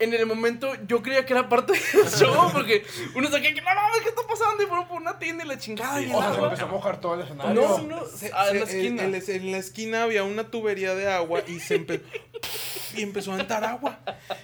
[0.00, 2.84] en el momento yo creía que era parte del show porque
[3.14, 4.62] uno sabía que no mames, ¿qué está pasando?
[4.62, 6.00] Y fueron por una tienda y la chingada.
[6.00, 7.54] y el O sea, se empezó a mojar todo el escenario.
[7.60, 9.04] No, no, Se- en la se- esquina.
[9.04, 12.02] el- el- en la esquina había una tubería de agua y se empe-
[12.96, 14.00] y empezó a entrar agua.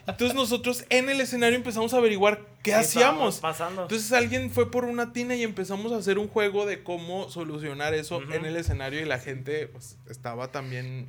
[0.06, 3.36] Entonces nosotros en el escenario empezamos a averiguar qué, hacíamos.
[3.36, 3.82] estábamos pasando?
[3.82, 7.94] Entonces alguien fue por una tina y empezamos a hacer un juego de cómo solucionar
[7.94, 11.08] eso en el escenario y la gente pues, estaba también...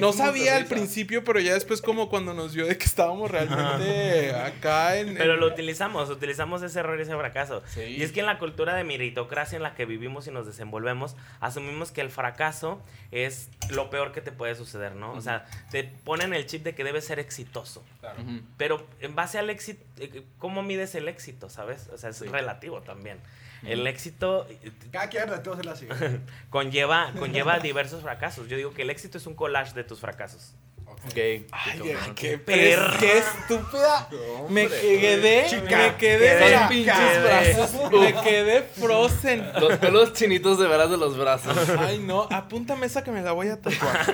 [0.00, 4.32] No sabía al principio, pero ya después como cuando nos vio de que estábamos realmente
[4.34, 5.14] acá en...
[5.16, 7.62] Pero lo utilizamos, utilizamos ese error y ese fracaso.
[7.66, 7.82] Sí.
[7.82, 11.16] Y es que en la cultura de meritocracia en la que vivimos y nos desenvolvemos,
[11.40, 15.12] asumimos que el fracaso es lo peor que te puede suceder, ¿no?
[15.12, 17.84] O sea, te ponen el chip de que debes ser exitoso.
[18.00, 18.18] Claro.
[18.56, 21.88] Pero en base al éxito, eh, ¿cómo mides el éxito, sabes?
[21.92, 22.26] O sea, es Sí.
[22.26, 23.18] relativo también.
[23.64, 25.24] El éxito eh, Cada quien
[25.64, 25.92] la sigue.
[26.50, 28.48] conlleva, conlleva diversos fracasos.
[28.48, 30.54] Yo digo que el éxito es un collage de tus fracasos.
[31.06, 31.16] Ok.
[31.52, 31.80] Ay,
[32.16, 32.96] qué, Perra.
[32.98, 34.08] qué estúpida.
[34.48, 37.92] Me quedé, Chica, me quedé, quedé mira, pinches brazos.
[37.92, 39.52] me quedé frozen.
[39.60, 41.56] Los pelos chinitos de veras de los brazos.
[41.78, 44.06] Ay, no, apúntame esa que me la voy a tatuar.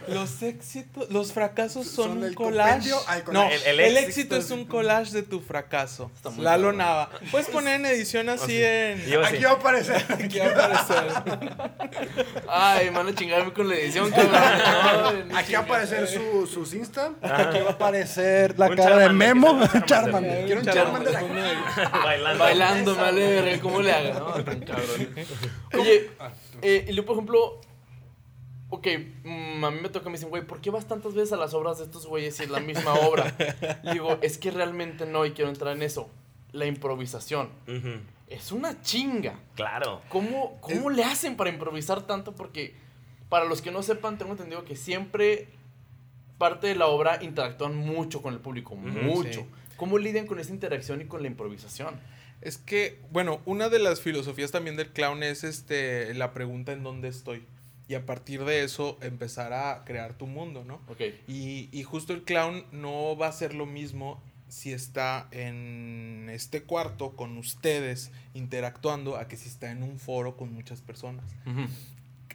[0.09, 2.91] los éxitos, los fracasos son, Son un el collage.
[3.31, 6.11] No, el, El- el éxito, éxito es un collage de tu fracaso.
[6.39, 6.77] Lalo cabrón.
[6.79, 7.11] Nava.
[7.31, 9.05] Puedes poner en edición así en.
[9.07, 9.35] Yo sí.
[9.37, 10.05] Aquí va a aparecer.
[10.09, 12.13] Aquí va a aparecer.
[12.49, 14.33] Ay, van a chingarme con la edición, cabrón.
[14.35, 17.13] Ay, no Aquí va a aparecer su, sus Insta.
[17.23, 19.69] Aquí va a aparecer la Un cara de Charmander, Memo.
[19.87, 20.47] Charmander.
[20.47, 21.13] Quiero un Charmander.
[21.13, 21.57] Charmander.
[21.57, 21.99] aquí.
[22.05, 22.39] Bailando.
[22.45, 24.15] Bailando, me vale ¿cómo le haga?
[24.19, 25.09] No, tan cabrón.
[25.79, 26.11] Oye,
[26.61, 27.61] eh, y luego, por ejemplo,
[28.73, 28.87] ok,
[29.25, 31.53] mm, a mí me toca, me dicen, güey, ¿por qué vas tantas veces a las
[31.53, 33.37] obras de estos güeyes si es la misma obra?
[33.93, 36.09] Digo, es que realmente no, y quiero entrar en eso.
[36.53, 37.51] La improvisación.
[38.29, 39.39] Es una chinga.
[39.57, 40.01] Claro.
[40.09, 42.33] ¿Cómo, cómo le hacen para improvisar tanto?
[42.33, 42.75] Porque,
[43.29, 45.49] para los que no sepan, tengo entendido que siempre
[46.39, 49.33] parte de la obra interactúan mucho con el público, mucho.
[49.33, 49.47] sí.
[49.77, 52.01] ¿Cómo lidian con esa interacción y con la improvisación?
[52.41, 56.83] Es que, bueno, una de las filosofías también del clown es este la pregunta en
[56.83, 57.45] dónde estoy.
[57.93, 60.77] Y a partir de eso empezar a crear tu mundo, ¿no?
[60.89, 61.01] Ok.
[61.29, 66.63] Y, y justo el clown no va a ser lo mismo si está en este
[66.63, 71.25] cuarto con ustedes interactuando a que si está en un foro con muchas personas.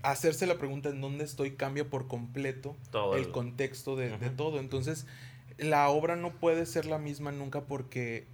[0.03, 4.59] Hacerse la pregunta en dónde estoy cambia por completo Todo el el- contexto de, todo.
[4.59, 5.07] Entonces,
[5.57, 8.27] la obra no puede ser la misma nunca porque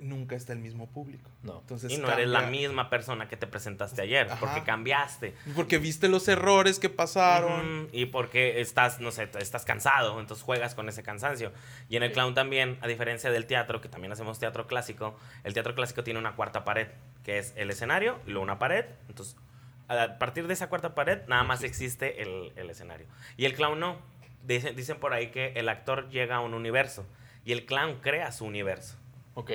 [0.00, 1.30] nunca está el mismo público.
[1.42, 1.60] No.
[1.60, 4.40] Entonces, Y no eres la misma persona que te presentaste ayer, Ajá.
[4.40, 5.34] porque cambiaste.
[5.54, 7.88] Porque viste los errores que pasaron.
[7.92, 11.52] Y porque estás, no sé, estás cansado, entonces juegas con ese cansancio.
[11.88, 15.54] Y en el clown también, a diferencia del teatro, que también hacemos teatro clásico, el
[15.54, 16.88] teatro clásico tiene una cuarta pared,
[17.24, 18.84] que es el escenario y luego una pared.
[19.08, 19.36] Entonces,
[19.88, 23.06] a partir de esa cuarta pared, nada más existe el, el escenario.
[23.36, 23.98] Y el clown no.
[24.42, 27.04] Dicen, dicen por ahí que el actor llega a un universo
[27.44, 28.96] y el clown crea su universo.
[29.34, 29.50] Ok.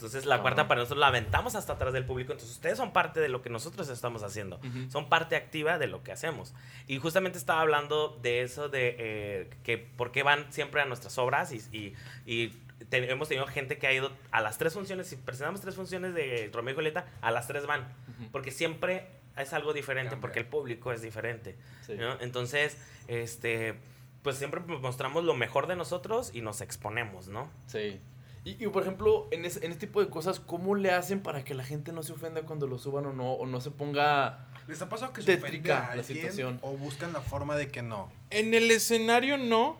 [0.00, 2.32] Entonces la cuarta pared nosotros la aventamos hasta atrás del público.
[2.32, 4.56] Entonces ustedes son parte de lo que nosotros estamos haciendo.
[4.56, 4.90] Ujú.
[4.90, 6.54] Son parte activa de lo que hacemos.
[6.86, 11.18] Y justamente estaba hablando de eso, de eh, que por qué van siempre a nuestras
[11.18, 11.94] obras y, y-
[12.24, 12.48] y
[12.88, 15.06] te- hemos tenido gente que ha ido a las tres funciones.
[15.08, 17.82] Si presentamos tres funciones de Romeo y Julieta, a las tres van.
[18.18, 18.30] Ujú.
[18.32, 20.20] Porque siempre es algo diferente, Cambia.
[20.22, 21.56] porque el público es diferente.
[21.86, 21.94] Sí.
[21.98, 22.18] ¿no?
[22.20, 23.74] Entonces, este,
[24.22, 27.50] pues siempre mostramos lo mejor de nosotros y nos exponemos, ¿no?
[27.66, 28.00] Sí.
[28.44, 31.44] Y, y, por ejemplo, en, ese- en este tipo de cosas, ¿cómo le hacen para
[31.44, 33.32] que la gente no se ofenda cuando lo suban o no?
[33.34, 34.46] O no se ponga...
[34.66, 36.58] ¿Les ha pasado que se Tétrica la situación.
[36.62, 38.10] o buscan la forma de que no?
[38.30, 39.76] En el escenario no.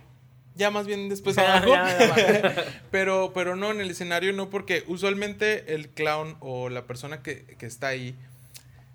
[0.56, 1.72] ya más bien después abajo.
[2.90, 7.44] pero, pero no, en el escenario no, porque usualmente el clown o la persona que,
[7.58, 8.14] que está ahí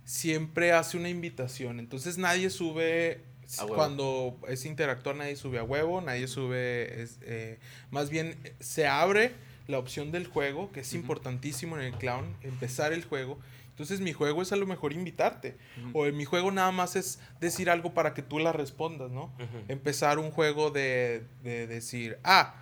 [0.04, 1.80] siempre hace una invitación.
[1.80, 3.22] Entonces nadie sube,
[3.68, 7.58] cuando es interactuar, nadie sube a huevo, nadie sube, es, eh,
[7.92, 9.34] más bien se abre
[9.68, 13.40] la opción del juego, que es importantísimo en el clown, empezar el juego.
[13.70, 15.58] Entonces mi juego es a lo mejor invitarte.
[15.94, 19.34] O en mi juego nada más es decir algo para que tú la respondas, ¿no?
[19.68, 22.56] Empezar un juego de, de decir, ah,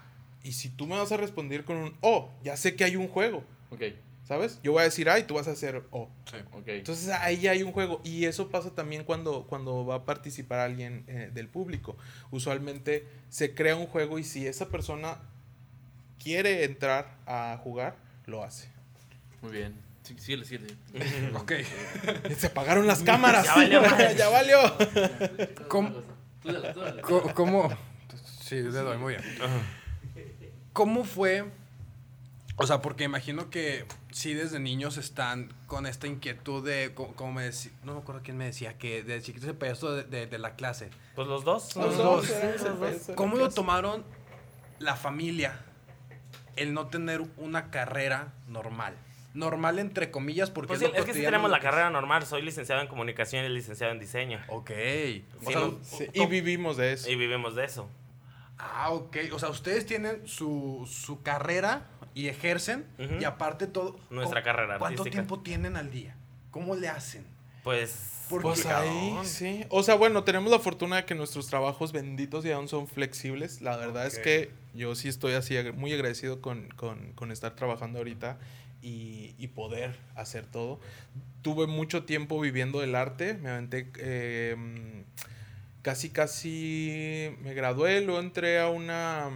[0.43, 3.08] y si tú me vas a responder con un, oh, ya sé que hay un
[3.08, 3.43] juego,
[3.74, 3.82] Ok,
[4.24, 4.60] ¿sabes?
[4.62, 6.10] Yo voy a decir, ah, y tú vas a hacer, oh.
[6.51, 6.68] ok.
[6.68, 8.01] Entonces ahí ya hay un juego.
[8.04, 11.97] Y eso pasa también cuando, cuando va a participar alguien eh, del público.
[12.30, 15.18] Usualmente se crea un juego y si esa persona
[16.24, 17.96] quiere entrar a jugar,
[18.26, 18.70] lo hace.
[19.42, 19.76] Muy bien.
[20.04, 20.76] Sí, síguele, síguele.
[21.36, 21.52] Ok.
[22.38, 23.46] Se apagaron las cámaras.
[23.70, 24.58] Ya valió ya valió.
[25.68, 25.92] ¿Cómo?
[27.02, 27.70] Co- ¿Cómo?
[28.42, 29.24] Sí, le doy, muy bien.
[30.74, 31.46] ¿Cómo fue?
[32.58, 37.34] O sea, porque imagino que sí desde niños están con esta inquietud de, co- como
[37.34, 40.28] me decía, no me acuerdo quién me decía, que de chiquitos el payaso de, de-
[40.28, 40.90] de la clase.
[41.16, 41.76] Pues los dos.
[41.76, 42.30] Los dos.
[42.62, 43.16] Los dos.
[43.16, 44.04] ¿Cómo lo tomaron
[44.80, 45.60] la familia
[46.56, 48.95] el no tener una carrera normal?
[49.34, 52.26] Normal entre comillas porque Pues es sí, lo es que sí tenemos la carrera normal.
[52.26, 54.39] Soy licenciado en comunicación y licenciado en diseño.
[54.47, 54.70] Ok.
[54.70, 57.10] O Sí, sea, no- Sí, y vivimos de eso.
[57.10, 57.89] Y vivimos de eso.
[58.60, 59.18] Ah, ok.
[59.32, 62.86] O sea, ustedes tienen su, su carrera y ejercen
[63.20, 63.97] y aparte todo...
[64.12, 65.24] Nuestra ¿cu- carrera ¿Cuánto artística.
[65.24, 66.16] tiempo tienen al día?
[66.51, 67.26] ¿Cómo le hacen?
[67.64, 68.12] Pues.
[68.30, 69.66] Por- Pues ahí, sí.
[69.70, 73.62] O sea, bueno, tenemos la fortuna de que nuestros trabajos benditos y aún son flexibles.
[73.62, 78.00] La verdad es que yo sí estoy así muy agradecido con, con- con estar trabajando
[78.00, 78.38] ahorita
[78.82, 80.80] y, y poder hacer todo.
[81.42, 83.36] Tuve mucho tiempo viviendo del arte.
[83.36, 85.02] Me aventé eh, mm,
[85.82, 89.30] casi, casi me gradué, luego entré a una...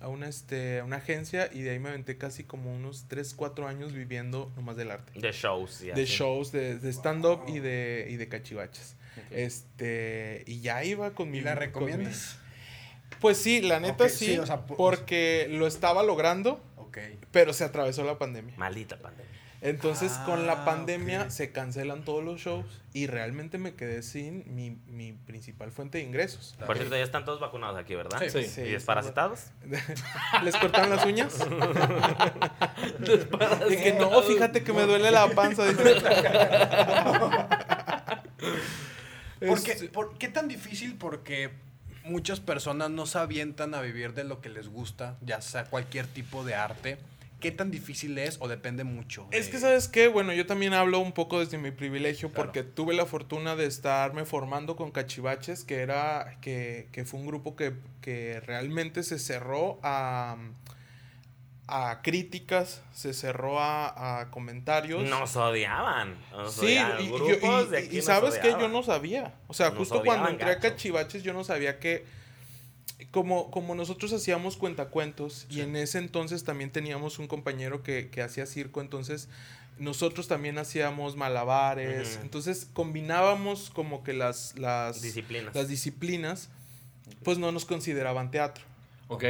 [0.00, 3.34] a una, este, a una agencia y de ahí me aventé casi como unos 3,
[3.34, 5.82] 4 años viviendo nomás del arte De shows.
[5.82, 8.96] y de shows, de, de stand-up y de, y de cachivaches.
[9.30, 11.38] Este, y ya iba con mi...
[11.38, 12.38] ¿Y la con mi- recomiendas?
[13.20, 16.98] Pues sí, la neta sí, sí, o sea, por- porque lo estaba logrando, Ok.
[17.30, 18.54] pero se atravesó la pandemia.
[18.56, 19.30] Maldita pandemia.
[19.62, 21.28] Entonces, con Ah, la pandemia ok.
[21.28, 22.64] se cancelan todos los shows
[22.94, 26.56] y realmente me quedé sin mi, mi principal fuente de ingresos.
[26.64, 28.22] Por cierto, ya están todos vacunados aquí, ¿verdad?
[28.26, 28.44] Sí.
[28.44, 28.62] Sí.
[28.62, 29.48] ¿Y desparasitados?
[30.44, 31.34] ¿Les cortaron las uñas?
[33.70, 35.64] y que no, fíjate que me duele la panza.
[39.46, 40.96] Porque, Este, por, ¿Qué tan difícil?
[40.96, 41.50] Porque
[42.04, 46.06] muchas personas no se avientan a vivir de lo que les gusta, ya sea cualquier
[46.06, 46.98] tipo de arte.
[47.40, 49.26] ¿Qué tan difícil es o depende mucho?
[49.30, 50.08] Es que, ¿sabes qué?
[50.08, 52.44] Bueno, yo también hablo un poco desde mi privilegio Claro.
[52.44, 57.26] porque tuve la fortuna de estarme formando con Cachivaches, que era, que, que fue un
[57.26, 57.72] grupo que,
[58.02, 60.36] que realmente se cerró a,
[61.70, 65.02] a críticas, se cerró a, a comentarios.
[65.08, 66.16] Nos odiaban.
[66.32, 67.00] Nos Sí, odiaban.
[67.00, 69.34] y, y yo- Grupos y- de y- aquí y nos sabes que yo no sabía.
[69.46, 70.60] O sea, Nos justo cuando entré a gacho.
[70.68, 72.04] Cachivaches yo no sabía que
[73.10, 78.22] como, como nosotros hacíamos cuentacuentos y en ese entonces también teníamos un compañero que, que
[78.22, 79.28] hacía circo, entonces
[79.78, 85.54] nosotros también hacíamos malabares, entonces combinábamos como que las, las, Disciplinas.
[85.54, 86.50] las disciplinas,
[87.24, 88.62] pues no nos consideraban teatro.
[89.08, 89.24] Ok.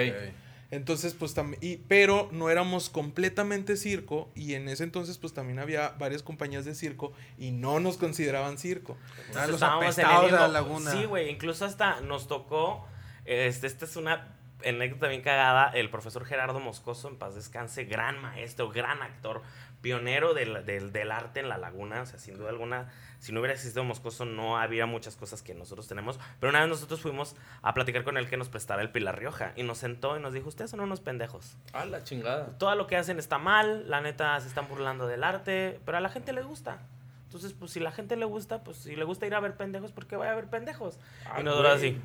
[0.70, 5.90] Entonces, pues también, pero no éramos completamente circo y en ese entonces pues también había
[5.98, 8.96] varias compañías de circo y no nos consideraban circo.
[9.34, 10.92] Ah, los Estábamos en el apestados de la laguna.
[10.92, 11.28] Sí, güey.
[11.28, 12.86] Incluso hasta nos tocó.
[13.24, 15.70] Este, esta es una anécdota bien cagada.
[15.70, 19.42] El profesor Gerardo Moscoso, en paz descanse, gran maestro, gran actor,
[19.80, 22.02] pionero del, del, del arte en la laguna.
[22.02, 25.54] O sea, sin duda alguna, si no hubiera existido Moscoso, no habría muchas cosas que
[25.54, 26.18] nosotros tenemos.
[26.38, 29.52] Pero una vez nosotros fuimos a platicar con él que nos prestara el Pilar Rioja.
[29.56, 31.56] Y nos sentó y nos dijo: Ustedes son unos pendejos.
[31.72, 32.58] A la chingada.
[32.58, 36.00] Todo lo que hacen está mal, la neta se están burlando del arte, pero a
[36.00, 36.78] la gente le gusta.
[37.24, 39.92] Entonces, pues si la gente le gusta, pues si le gusta ir a ver pendejos,
[39.92, 40.98] ¿por qué vaya a ver pendejos?
[41.26, 41.96] Ah, y nos duró así.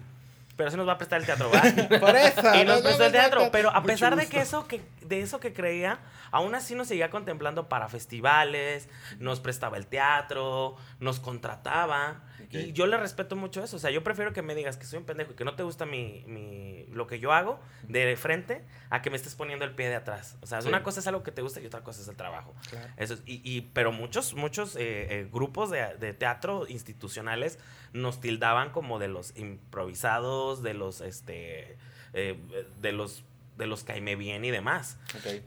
[0.58, 2.00] Pero sí nos va a prestar el teatro, ¿verdad?
[2.00, 2.42] Por eso.
[2.56, 3.50] y nos prestó el teatro.
[3.52, 6.00] Pero a Mucho pesar de que eso que, de eso que creía,
[6.32, 8.88] aún así nos seguía contemplando para festivales,
[9.20, 12.22] nos prestaba el teatro, nos contrataba.
[12.52, 13.76] Y yo le respeto mucho eso.
[13.76, 15.64] O sea, yo prefiero que me digas que soy un pendejo y que no te
[15.64, 19.76] gusta mi, mi- lo que yo hago de frente a que me estés poniendo el
[19.76, 20.38] pie de atrás.
[20.42, 20.70] O sea, Sí.
[20.70, 22.56] una cosa es algo que te gusta y otra cosa es el trabajo.
[22.70, 22.88] Claro.
[22.96, 24.80] Eso es- y, y- pero muchos, muchos eh,
[25.10, 27.60] eh, grupos de, de teatro institucionales
[27.96, 31.78] nos tildaban como de los improvisados, de los, este,
[32.14, 32.38] eh,
[32.82, 33.24] de los
[33.58, 34.98] de los caime bien y demás.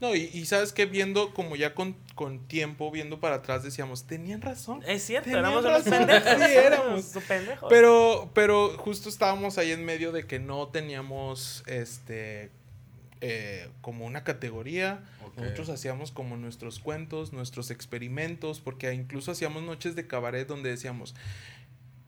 [0.01, 4.07] No, y, y sabes que viendo como ya con, con tiempo, viendo para atrás, decíamos,
[4.07, 4.82] tenían razón.
[4.86, 6.32] Es cierto, éramos unos pendejos.
[6.38, 7.05] sí, éramos.
[7.26, 7.68] Pendejos.
[7.68, 12.51] Pero, pero justo estábamos ahí en medio de que no teníamos este
[13.20, 15.05] eh, como una categoría.
[15.26, 15.38] Ok.
[15.38, 21.14] Nosotros hacíamos como nuestros cuentos, nuestros experimentos, porque incluso hacíamos noches de cabaret donde decíamos,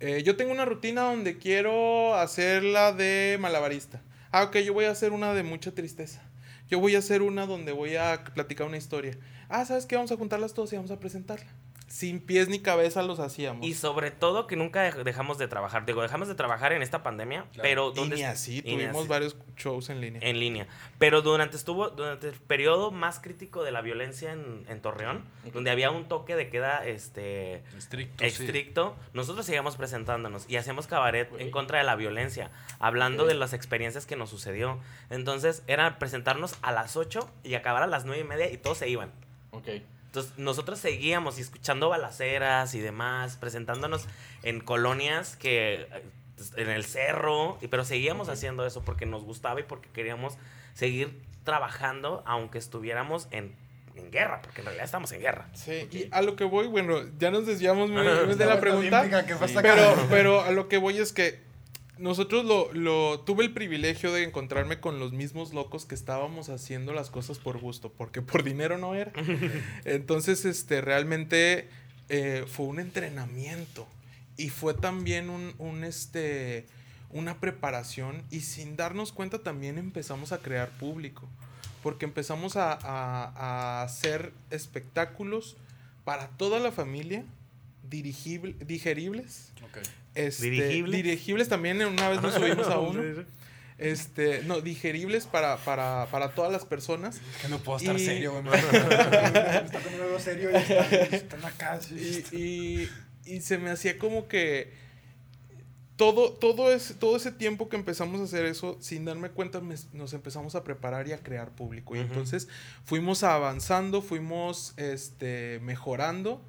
[0.00, 4.02] eh, yo tengo una rutina donde quiero hacerla de malabarista.
[4.32, 6.22] Ah, ok, yo voy a hacer una de mucha tristeza.
[6.68, 9.18] Yo voy a hacer una donde voy a platicar una historia.
[9.48, 9.96] Ah, ¿sabes qué?
[9.96, 11.50] Vamos a juntarlas todas y vamos a presentarla.
[11.90, 13.66] Sin pies ni cabeza los hacíamos.
[13.66, 15.84] Y sobre todo que nunca dej- dejamos de trabajar.
[15.86, 17.62] Digo, dejamos de trabajar en esta pandemia, Claro.
[17.62, 17.92] pero
[18.28, 19.08] así, y ni tuvimos así.
[19.08, 20.20] varios shows en línea.
[20.22, 20.68] en línea.
[21.00, 25.72] Pero durante estuvo durante el periodo más crítico de la violencia en, en Torreón, donde
[25.72, 28.24] había un toque de queda este Estricto.
[28.24, 33.52] estricto, nosotros seguíamos presentándonos y hacíamos cabaret en contra de la violencia, hablando de las
[33.52, 34.78] experiencias que nos sucedió.
[35.10, 38.78] Entonces era presentarnos a las 8 y acabar a las 9 y media y todos
[38.78, 39.10] se iban.
[39.50, 39.66] Ok.
[40.10, 44.06] Entonces nosotros seguíamos y escuchando balaceras y demás, presentándonos
[44.42, 46.02] en colonias que eh,
[46.56, 50.34] en el cerro, y- pero seguíamos haciendo eso porque nos gustaba y porque queríamos
[50.74, 53.54] seguir trabajando aunque estuviéramos en,
[53.94, 55.46] en guerra, porque en realidad estamos en guerra.
[55.54, 58.02] Sí, y a lo que voy, bueno, ya nos desviamos muy,
[58.36, 59.02] de la pregunta.
[59.26, 61.38] que Pero, pero a lo que voy es que
[62.00, 66.92] nosotros lo, lo tuve el privilegio de encontrarme con los mismos locos que estábamos haciendo
[66.92, 69.12] las cosas por gusto, porque por dinero no era.
[69.84, 71.68] Entonces, este, realmente
[72.08, 73.86] eh, fue un entrenamiento
[74.36, 76.66] y fue también un, un, este,
[77.10, 81.28] una preparación y sin darnos cuenta también empezamos a crear público,
[81.82, 85.56] porque empezamos a, a- a hacer espectáculos
[86.04, 87.24] para toda la familia,
[87.88, 89.52] dirigible, digeribles.
[89.62, 89.78] Ok.
[90.14, 91.02] Este, ¿Dirigibles?
[91.02, 93.02] Dirigibles también, una vez nos subimos a uno.
[93.78, 97.16] Este, no, digeribles para, para, para todas las personas.
[97.16, 98.44] Es que no puedo estar Y- serio, güey.
[98.62, 101.80] Está poniendo algo serio y están, están acá.
[101.90, 102.90] Y, y,
[103.24, 104.72] y se me hacía como que
[105.96, 109.74] todo, todo, ese, todo ese tiempo que empezamos a hacer eso, sin darme cuenta, me-
[109.92, 111.94] nos empezamos a preparar y a crear público.
[111.96, 112.48] Y entonces
[112.84, 116.42] fuimos avanzando, fuimos este, mejorando.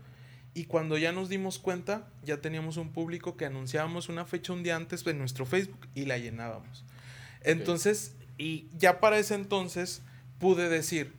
[0.54, 4.64] Y cuando ya nos dimos cuenta, ya teníamos un público que anunciábamos una fecha un
[4.64, 6.84] día antes en nuestro Facebook y la llenábamos.
[7.44, 10.02] Entonces, Y ya para ese entonces
[10.40, 11.14] pude decir,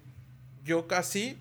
[0.64, 1.38] yo casi,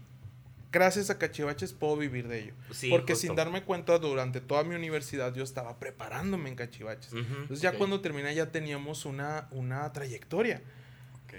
[0.72, 2.54] gracias a Cachivaches, puedo vivir de ello.
[2.72, 3.28] sí, Porque justo.
[3.28, 7.12] sin darme cuenta, durante toda mi universidad yo estaba preparándome en Cachivaches.
[7.14, 7.22] Ujú.
[7.42, 10.62] Entonces ya cuando terminé ya teníamos una, una trayectoria.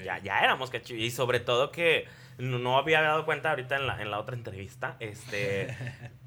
[0.04, 2.06] Ya, ya éramos cachi- Y sobre todo que
[2.38, 4.96] no, no había dado cuenta ahorita en la, en la otra entrevista.
[5.00, 5.76] Este.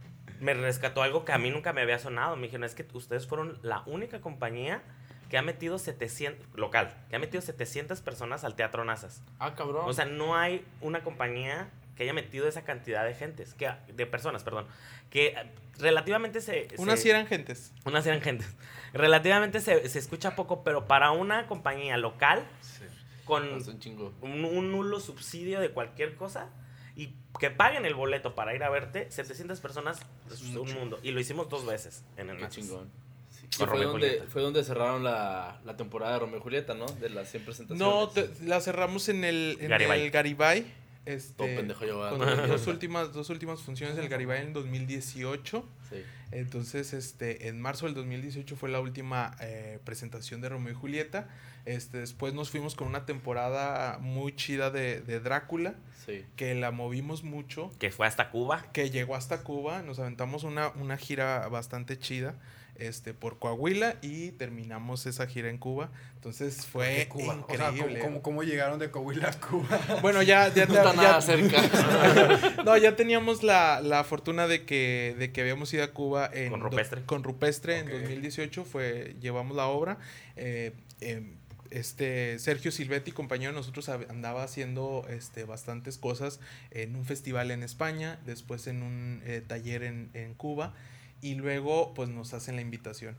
[0.46, 2.36] me rescató algo que a mí nunca me había sonado.
[2.36, 4.82] Me dijeron, es que ustedes fueron la única compañía
[5.30, 6.48] que ha metido 700.
[6.56, 9.22] local, que ha metido 700 personas al Teatro Nazas.
[9.39, 9.84] Ah, cabrón.
[9.88, 14.06] O sea, no hay una compañía que haya metido esa cantidad de gentes, que, de
[14.06, 14.68] personas, perdón.
[15.10, 15.36] Que
[15.80, 16.68] relativamente se.
[16.78, 17.74] Unas se- sí eran gentes.
[17.86, 18.56] Unas eran gentes.
[18.93, 22.84] Relativamente se, se escucha poco, pero para una compañía local Sí.
[23.26, 24.14] con Es un chingo.
[24.22, 26.50] un, un nulo subsidio de cualquier cosa
[26.96, 30.00] y que paguen el boleto para ir a verte, 700 personas
[30.32, 30.76] es un mucho.
[30.76, 31.00] mundo.
[31.04, 32.89] Y lo hicimos dos veces en el Qué chingón.
[33.30, 36.86] Sí, con fue donde, fue donde cerraron la, la temporada de Romeo y Julieta, ¿no?
[36.86, 37.80] De las 100 presentaciones.
[37.96, 40.02] No, te- la cerramos en el, en Garibay.
[40.02, 40.66] el Garibay.
[41.06, 42.18] Este, Todo pendejo yo,
[42.48, 45.64] dos últimas, dos últimas funciones del Garibay en 2018.
[45.89, 45.98] Sí.
[46.32, 51.30] Entonces, este, en marzo del 2018 fue la última eh, presentación de Romeo y Julieta.
[51.66, 56.24] Este, después nos fuimos con una temporada muy chida de, de Drácula, Sí.
[56.36, 58.68] que la movimos mucho, Que fue hasta Cuba.
[58.74, 59.82] que llegó hasta Cuba.
[59.82, 62.36] Nos aventamos una, una gira bastante chida
[62.76, 65.89] este, por Coahuila y terminamos esa gira en Cuba.
[66.13, 67.43] Entonces fue De Cuba.
[67.47, 67.99] O sea, ¿cómo, increíble.
[68.01, 69.80] cómo, cómo llegaron de Coahuila a Cuba?
[70.03, 72.61] Bueno, ya, ya, No ya- está nada ya- cerca.
[72.66, 76.51] no, ya teníamos la, la fortuna de que, de que habíamos ido a Cuba en
[76.51, 77.01] Con do- Rupestre.
[77.05, 77.89] con Rupestre Ok.
[77.89, 78.63] en 2018.
[78.66, 79.97] Fue, llevamos la obra.
[80.36, 81.35] eh, em,
[81.72, 86.39] este Sergio Silvetti, compañero de nosotros, andaba haciendo este, bastantes cosas
[86.72, 90.74] en un festival en España, después en un eh, taller en, en Cuba,
[91.22, 93.16] y luego pues nos hacen la invitación.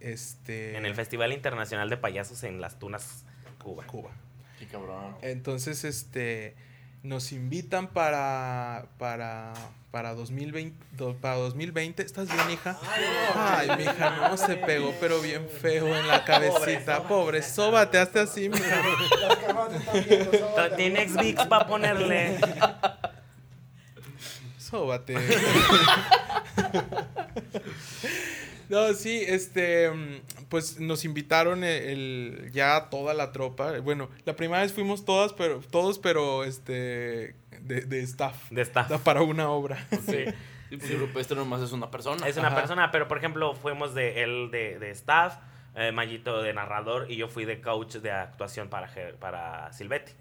[0.00, 3.24] Este, En el Festival Internacional de Payasos en Las Tunas,
[3.62, 3.84] Cuba.
[3.86, 4.10] Cuba.
[4.58, 5.16] Qué cabrón.
[5.22, 6.54] Entonces, este,
[7.02, 9.52] nos invitan para, para,
[9.90, 12.02] para 2020, do- para 2020.
[12.02, 12.76] ¿Estás bien, hija?
[13.34, 17.02] Ay, mi hija, no, se pegó, pero bien feo en la cabecita.
[17.04, 18.82] Pobre, sóbate, hazte así, mija.
[19.20, 20.76] Las cámaras te están viendo, sóbate.
[20.76, 22.38] Tiene X-Vix para ponerle.
[24.58, 25.14] Sóbate.
[28.68, 33.78] No, sí, este, mm, pues nos invitaron el, el- ya toda la tropa.
[33.80, 38.50] Bueno, la primera vez fuimos todas, pero todos, pero este de, de staff.
[38.50, 38.90] De staff.
[39.02, 39.86] Para una obra.
[40.06, 40.24] Sí.
[40.70, 42.28] Sí, porque Rupestre nomás es una persona.
[42.28, 42.56] Es una Ajá.
[42.56, 45.36] persona, pero por ejemplo, fuimos de él de, de staff,
[45.74, 50.12] eh, Mayito de narrador y yo fui de coach de actuación para, para Silvetti.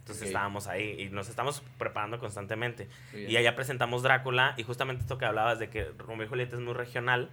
[0.00, 2.86] Entonces estábamos ahí y nos estamos preparando constantemente.
[3.14, 6.60] Y allá presentamos Drácula y justamente esto que hablabas de que Romeo y Julieta es
[6.60, 7.30] muy regional,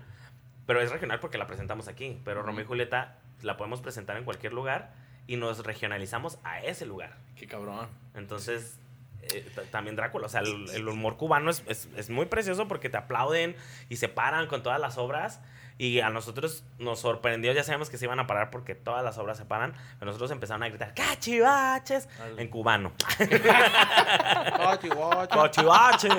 [0.66, 4.24] pero es regional porque la presentamos aquí, pero Romeo y Julieta la podemos presentar en
[4.24, 4.94] cualquier lugar
[5.28, 7.16] y nos regionalizamos a ese lugar.
[7.36, 7.88] Qué cabrón.
[8.16, 8.80] Entonces,
[9.24, 12.90] eh, también Drácula, o sea, el, el humor cubano es, es- es muy precioso porque
[12.90, 13.56] te aplauden
[13.90, 15.40] y se paran con todas las obras.
[15.78, 19.18] Y a nosotros nos sorprendió, ya sabemos que se iban a parar porque todas las
[19.18, 22.08] obras se paran, pero nosotros empezaron a gritar ¡Cachivaches!
[22.20, 22.92] Al- en cubano.
[24.58, 24.90] Guachi.
[25.32, 26.14] ¡Cachivaches!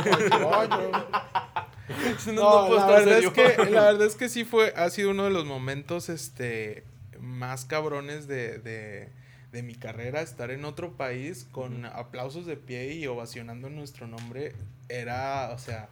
[2.26, 4.72] No, No, no puedo la estar verdad es que la verdad es que sí fue
[4.76, 6.84] ha sido uno de los momentos este
[7.20, 9.08] más cabrones de, de,
[9.52, 14.54] de mi carrera estar en otro país con aplausos de pie y ovacionando nuestro nombre
[14.88, 15.88] era o sea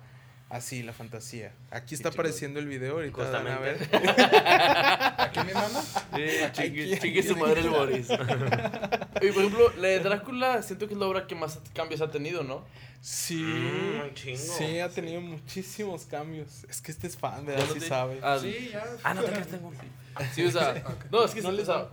[0.48, 3.78] así la fantasía aquí está apareciendo el video ahorita van a ver.
[5.18, 5.80] ¿Aquí mi hermano?
[6.16, 8.08] Sí, chingue su madre el Boris.
[8.10, 12.10] y por ejemplo, la de Drácula siento que es la obra que más cambios ha
[12.10, 12.64] tenido, ¿no?
[13.00, 13.42] Sí.
[13.42, 16.64] Mm, sí ha tenido muchísimos cambios.
[16.68, 18.18] Es que este es fan verdad no sí te- sabe.
[18.22, 18.84] Ah, Sí, ya.
[19.02, 19.72] Ah, no te creas, tengo.
[20.34, 21.88] Sí, o sea, no, es que No sí, o sea,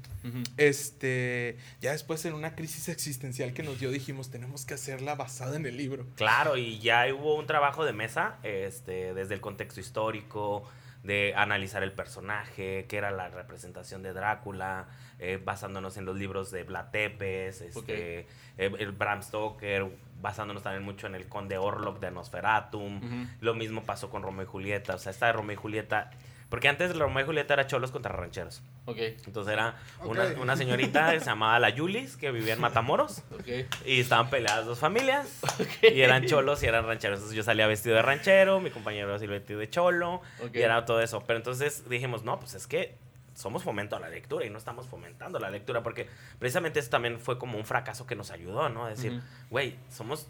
[0.58, 5.56] Este, ya después en una crisis existencial que nos dio dijimos, tenemos que hacerla basada
[5.56, 6.06] en el libro.
[6.16, 10.68] Claro, y ya hubo un trabajo de mesa, este, desde el contexto histórico,
[11.04, 14.88] de analizar el personaje, qué era la representación de Drácula,
[15.20, 18.28] eh, basándonos en los libros de Vlad Tepes, este,
[18.58, 19.88] eh, el Bram Stoker,
[20.22, 22.98] basándonos también mucho en el Conde Orlok de Nosferatum.
[22.98, 23.30] Ujú.
[23.42, 26.12] Lo mismo pasó con Romeo y Julieta, o sea, esta de Romeo y Julieta,
[26.50, 28.64] porque antes Romeo y Julieta era cholos contra rancheros.
[28.86, 28.98] Ok,
[29.28, 33.24] Entonces era una, señorita que se llamaba la Yulis, que vivía en Matamoros.
[33.32, 33.68] ok.
[33.86, 35.42] Y estaban peleadas dos familias.
[35.84, 37.20] Y eran cholos y eran rancheros.
[37.20, 40.22] Entonces yo salía vestido de ranchero, mi compañero así vestido de cholo.
[40.44, 40.56] Ok.
[40.56, 41.24] Y era todo eso.
[41.28, 42.98] Pero entonces dijimos, no, pues es que
[43.40, 45.82] somos fomento a la lectura y no estamos fomentando la lectura.
[45.82, 48.90] Porque precisamente eso también fue como un fracaso que nos ayudó, ¿no?
[48.90, 50.28] Es decir, güey, somos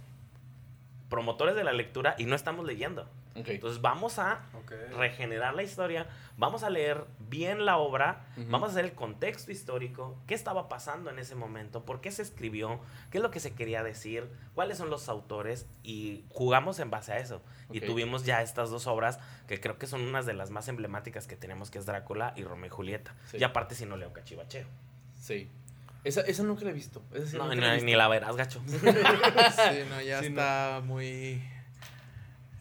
[1.09, 3.09] promotores de la lectura y no estamos leyendo.
[3.35, 3.49] Ok.
[3.49, 4.41] Entonces vamos a
[4.97, 6.07] regenerar la historia,
[6.37, 11.09] vamos a leer bien la obra, vamos a hacer el contexto histórico, qué estaba pasando
[11.09, 12.79] en ese momento, por qué se escribió,
[13.11, 17.13] qué es lo que se quería decir, cuáles son los autores y jugamos en base
[17.13, 17.41] a eso.
[17.71, 21.27] Y tuvimos ya estas dos obras que creo que son unas de las más emblemáticas
[21.27, 23.15] que tenemos, que es Drácula y Romeo y Julieta.
[23.27, 23.37] Sí.
[23.37, 24.67] Y aparte si no leo Cachivacheo.
[25.19, 25.49] Sí.
[26.03, 27.03] Esa, esa nunca la he visto.
[27.13, 28.61] Esa sí No, nunca ni, la he ni la verás, gacho.
[28.67, 30.41] Sí, no, ya Sí, no.
[30.41, 31.41] está muy.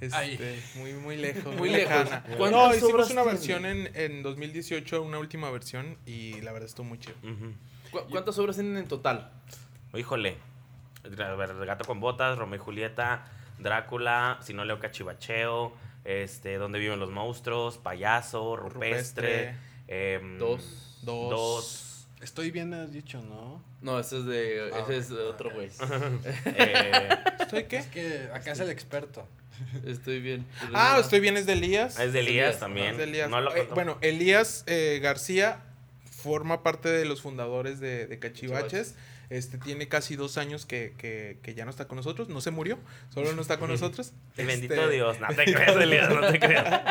[0.01, 1.55] Este, muy, muy lejos.
[1.57, 2.23] Muy lejana.
[2.37, 6.87] ¿Cuántas No, hicimos una versión en, en 2018, una última versión, y la verdad estuvo
[6.87, 7.17] muy chido.
[7.25, 7.53] Ujú.
[7.91, 9.33] ¿Cu- ¿Cuántas obras tienen en total?
[9.95, 10.37] Híjole.
[11.05, 13.25] Ver, Gato con botas, Romeo y Julieta,
[13.59, 15.73] Drácula, si no leo Cachivacheo,
[16.05, 19.57] este, Donde viven los monstruos, Payaso, Rupestre,
[19.89, 20.99] em, Dos.
[21.03, 21.31] Dos.
[21.31, 21.88] dos,
[22.21, 23.63] Estoy bien, has dicho, ¿no?
[23.81, 25.71] No, ese es de, Ah, ese es de otro güey.
[26.47, 27.09] eh,
[27.41, 27.77] ¿Estoy qué?
[27.79, 29.27] Es que acá es el experto.
[29.87, 30.47] Estoy bien.
[30.73, 31.99] Ah, estoy bien, es de Elías.
[31.99, 32.89] es de Elías Elías, también.
[32.93, 33.31] Es de Elías.
[33.31, 35.61] No lo Eh, bueno, Elías eh, García,
[36.11, 38.95] forma parte de los fundadores de, de Cachivaches.
[39.31, 42.29] Este tiene casi dos años que, que, que ya no está con nosotros.
[42.31, 42.79] No se murió,
[43.13, 44.13] solo no está con nosotros.
[44.39, 46.83] Y bendito Este, Dios, no te creas, Elías, no te creas.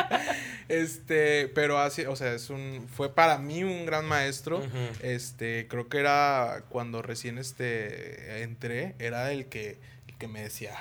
[0.68, 4.62] Este, pero hace, o sea, es un, fue para mí un gran maestro.
[5.02, 9.78] Este, creo que era cuando recién este entré, era el que,
[10.08, 10.74] el que me decía,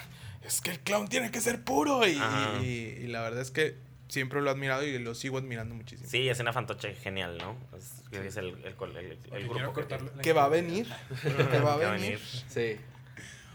[0.45, 2.05] es que el clown tiene que ser puro.
[2.07, 2.19] Y-
[2.65, 3.75] y la verdad es que
[4.07, 6.09] siempre lo he admirado y lo sigo admirando muchísimo.
[6.09, 7.57] Sí, es una fantoche genial, ¿no?
[7.77, 9.73] Es, que es el, el, el- el Oye, grupo
[10.21, 10.87] que va a venir.
[11.51, 12.19] Que va a venir.
[12.47, 12.77] Sí.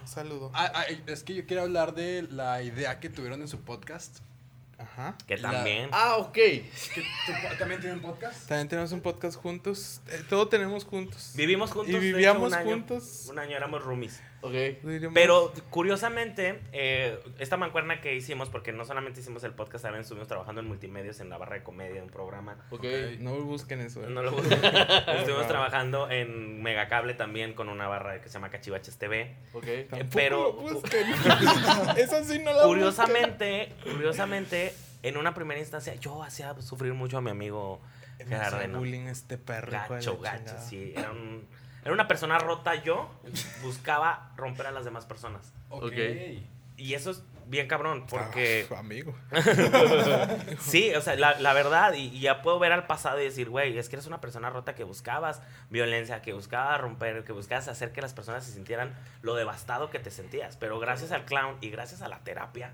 [0.00, 0.50] Un saludo.
[0.54, 4.18] Ah, ah, es que yo quiero hablar de la idea que tuvieron en su podcast.
[4.78, 5.16] Ajá.
[5.28, 5.88] Que La- también.
[5.92, 6.32] Ah, ok.
[6.34, 6.62] ¿Que
[7.26, 8.48] tu- ¿También tienen podcast?
[8.48, 10.00] También tenemos un podcast juntos.
[10.08, 11.32] Eh, todo tenemos juntos.
[11.36, 11.94] Vivimos juntos.
[11.94, 12.70] Y vivíamos un año.
[12.70, 13.26] juntos.
[13.30, 14.20] Un año éramos roomies.
[14.42, 14.52] Ok.
[14.52, 20.02] Diríamos- Pero curiosamente, eh, esta mancuerna que hicimos, porque no solamente hicimos el podcast, también
[20.02, 22.56] estuvimos trabajando en multimedios, en la barra de comedia, un programa.
[22.70, 22.84] Ok.
[23.20, 24.02] No busquen eso.
[24.04, 24.08] eh.
[24.10, 24.58] No lo busquen.
[25.18, 29.36] Estuvimos trabajando en Megacable también con una barra que se llama Cachivaches TV.
[29.52, 29.64] Ok.
[29.90, 31.06] Tampoco pero- lo busquen.
[31.96, 37.20] Esa sí no la Curiosamente, curiosamente, en una primera instancia, yo hacía sufrir mucho a
[37.20, 37.80] mi amigo
[38.18, 38.28] busquen.
[38.28, 38.78] Gerardeno.
[38.78, 39.70] bullying este perro.
[39.72, 40.92] de Gacho, gacho, sí.
[40.96, 41.46] Era, un-
[41.82, 43.10] era una persona rota yo,
[43.62, 45.52] buscaba romper a las demás personas.
[45.68, 45.94] Ok.
[46.76, 48.66] Y eso es bien cabrón, porque...
[48.70, 49.14] Ah, amigo.
[50.60, 53.50] Sí, o sea, la, la verdad, y, y ya puedo ver al pasado y decir,
[53.50, 57.68] güey, es que eres una persona rota que buscabas violencia, que buscabas romper, que buscabas
[57.68, 60.56] hacer que las personas se sintieran lo devastado que te sentías.
[60.56, 62.72] Pero gracias al clown y gracias a la terapia,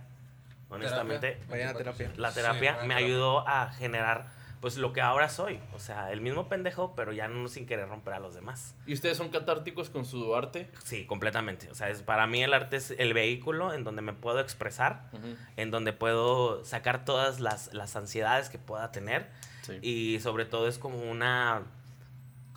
[0.68, 2.12] honestamente, terapia.
[2.16, 4.26] la terapia Sí, me ayudó a generar
[4.61, 5.61] pues lo que ahora soy.
[5.74, 8.74] O sea, el mismo pendejo, pero ya no sin querer romper a los demás.
[8.86, 10.68] ¿Y ustedes son catárticos con su arte?
[10.84, 11.70] Sí, completamente.
[11.70, 15.11] O sea, es, para mí el arte es el vehículo en donde me puedo expresar,
[15.56, 19.28] en donde puedo sacar todas las, las ansiedades que pueda tener.
[19.62, 19.78] Sí.
[19.82, 21.62] Y sobre todo es como una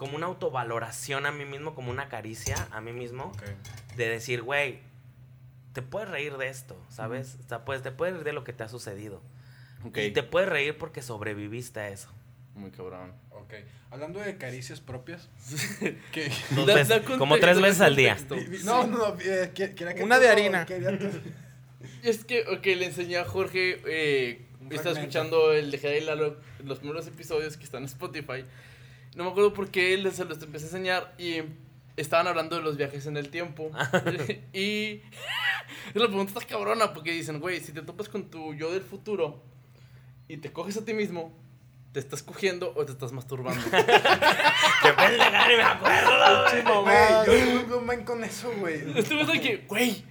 [0.01, 3.31] como una autovaloración a mí mismo, como una caricia a mí mismo,
[3.97, 4.79] de decir, güey,
[5.73, 7.37] te puedes reír de esto, ¿sabes?
[7.45, 9.21] O sea, pues, te puedes reír de lo que te ha sucedido.
[9.95, 12.09] Y te puedes reír porque sobreviviste a eso.
[12.55, 13.13] Muy cabrón.
[13.31, 13.53] Ok.
[13.89, 15.29] Hablando de caricias propias.
[16.11, 16.31] que,
[16.87, 18.17] Da- como tres veces al día.
[18.63, 19.17] no, no, no.
[19.21, 20.65] eh, que- quería que Una de harina.
[22.03, 26.79] Es que, ok, le enseñé a Jorge, eh, está escuchando el de Jedi Lalo, los
[26.79, 28.45] primeros episodios que están en Spotify.
[29.15, 31.41] No me acuerdo por qué él se los empecé a enseñar y
[31.97, 33.71] estaban hablando de los viajes en el tiempo.
[34.53, 35.01] y
[35.93, 39.41] la pregunta está cabrona porque dicen, güey, si te topas con tu yo del futuro
[40.27, 41.33] y te coges a ti mismo,
[41.91, 43.61] ¿te estás cogiendo o te estás masturbando?
[43.71, 46.83] ¡Qué pendeja, ni me acuerdo!
[46.83, 47.25] güey!
[47.25, 48.97] Güey, yo un problema con eso, güey.
[48.97, 50.05] Este güey de que, güey,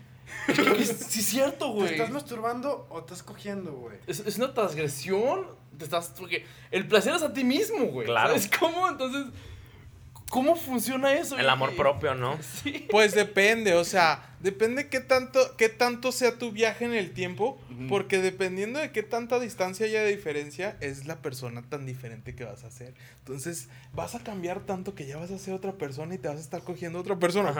[0.55, 1.93] sí es cierto, ¿Te güey.
[1.93, 3.99] estás masturbando o estás cogiendo, güey?
[4.07, 5.47] Es, es una transgresión.
[5.79, 6.13] Te estás.
[6.19, 8.07] Porque el placer es a ti mismo, güey.
[8.07, 8.29] Claro.
[8.29, 8.89] ¿Sabes cómo?
[8.89, 9.27] Entonces.
[10.31, 11.37] ¿Cómo funciona eso?
[11.39, 12.39] El amor propio, ¿no?
[12.63, 12.87] Sí.
[12.91, 17.61] Pues depende, o sea, depende qué tanto, qué tanto sea tu viaje en el tiempo,
[17.89, 22.45] porque dependiendo de qué tanta distancia haya de diferencia, es la persona tan diferente que
[22.45, 22.95] vas a ser.
[23.19, 26.37] Entonces, vas a cambiar tanto que ya vas a ser otra persona y te vas
[26.37, 27.53] a estar cogiendo otra persona.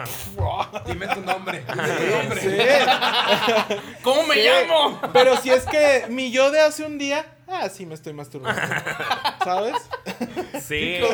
[0.87, 1.63] Dime tu nombre.
[1.67, 2.41] Dime tu nombre.
[2.41, 4.41] Sí, ¿Cómo me Sí.
[4.43, 5.01] llamo?
[5.13, 8.61] pero si es que mi yo de hace un día, ah, sí me estoy masturbando.
[9.43, 9.89] ¿Sabes?
[10.61, 10.99] Sí.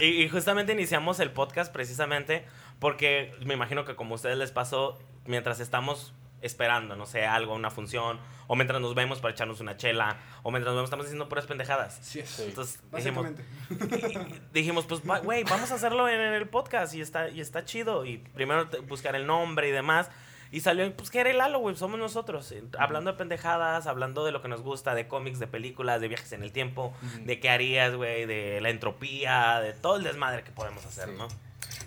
[0.00, 2.46] Y, y justamente iniciamos el podcast precisamente
[2.78, 7.54] porque me imagino que como a ustedes les pasó, mientras estamos esperando, no sé, algo,
[7.54, 11.06] una función, o mientras nos vemos para echarnos una chela, o mientras nos vemos estamos
[11.06, 11.98] haciendo puras pendejadas.
[12.02, 12.22] Sí.
[12.24, 12.44] Sí.
[12.46, 13.26] Entonces dijimos,
[13.70, 14.40] Básicamente.
[14.52, 18.04] dijimos, pues, güey, vamos a hacerlo en, el podcast y está, y está chido.
[18.06, 20.10] Y primero buscar el nombre y demás.
[20.52, 22.50] Y salió, pues, que era el Lalo, güey, somos nosotros.
[22.52, 26.08] eh, Hablando de pendejadas, hablando de lo que nos gusta, de cómics, de películas, de
[26.08, 26.92] viajes en el tiempo,
[27.24, 31.14] de qué harías, güey, de la entropía, de todo el desmadre que podemos hacer, Sí.
[31.16, 31.28] ¿no?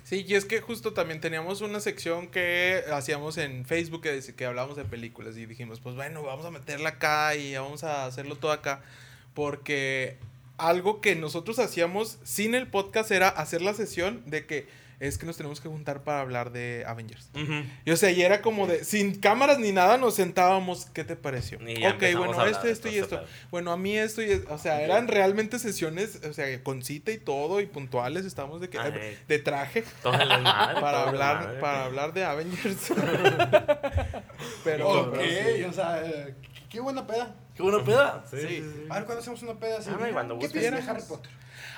[0.05, 4.45] Sí, y es que justo también teníamos una sección que hacíamos en Facebook que, que
[4.45, 8.35] hablábamos de películas y dijimos, pues bueno, vamos a meterla acá y vamos a hacerlo
[8.35, 8.81] todo acá.
[9.33, 10.17] Porque
[10.57, 14.67] algo que nosotros hacíamos sin el podcast era hacer la sesión de que
[14.99, 17.29] es que nos tenemos que juntar para hablar de Avengers.
[17.35, 17.63] Ujú.
[17.85, 21.15] Y o sea, y era como de, sin cámaras ni nada, nos sentábamos, ¿qué te
[21.15, 21.57] pareció?
[21.57, 23.23] Ok, bueno, hablar esto, esto y esto.
[23.51, 27.11] Bueno, a mí esto y es- o sea, eran realmente sesiones, o sea, con cita
[27.11, 29.17] y todo y puntuales, estábamos de que Ay.
[29.27, 32.91] de traje para hablar para hablar de Avengers.
[34.63, 35.63] Pero Ok, sí.
[35.63, 36.35] o sea, eh,
[36.69, 37.35] qué- buena peda.
[37.55, 38.25] Qué buena peda.
[38.29, 38.85] Sí, sí, sí.
[38.89, 39.89] A ver, ¿cuándo hacemos una peda así?
[39.91, 39.97] Ah,
[40.39, 41.31] ¿Qué piensas de Harry Potter?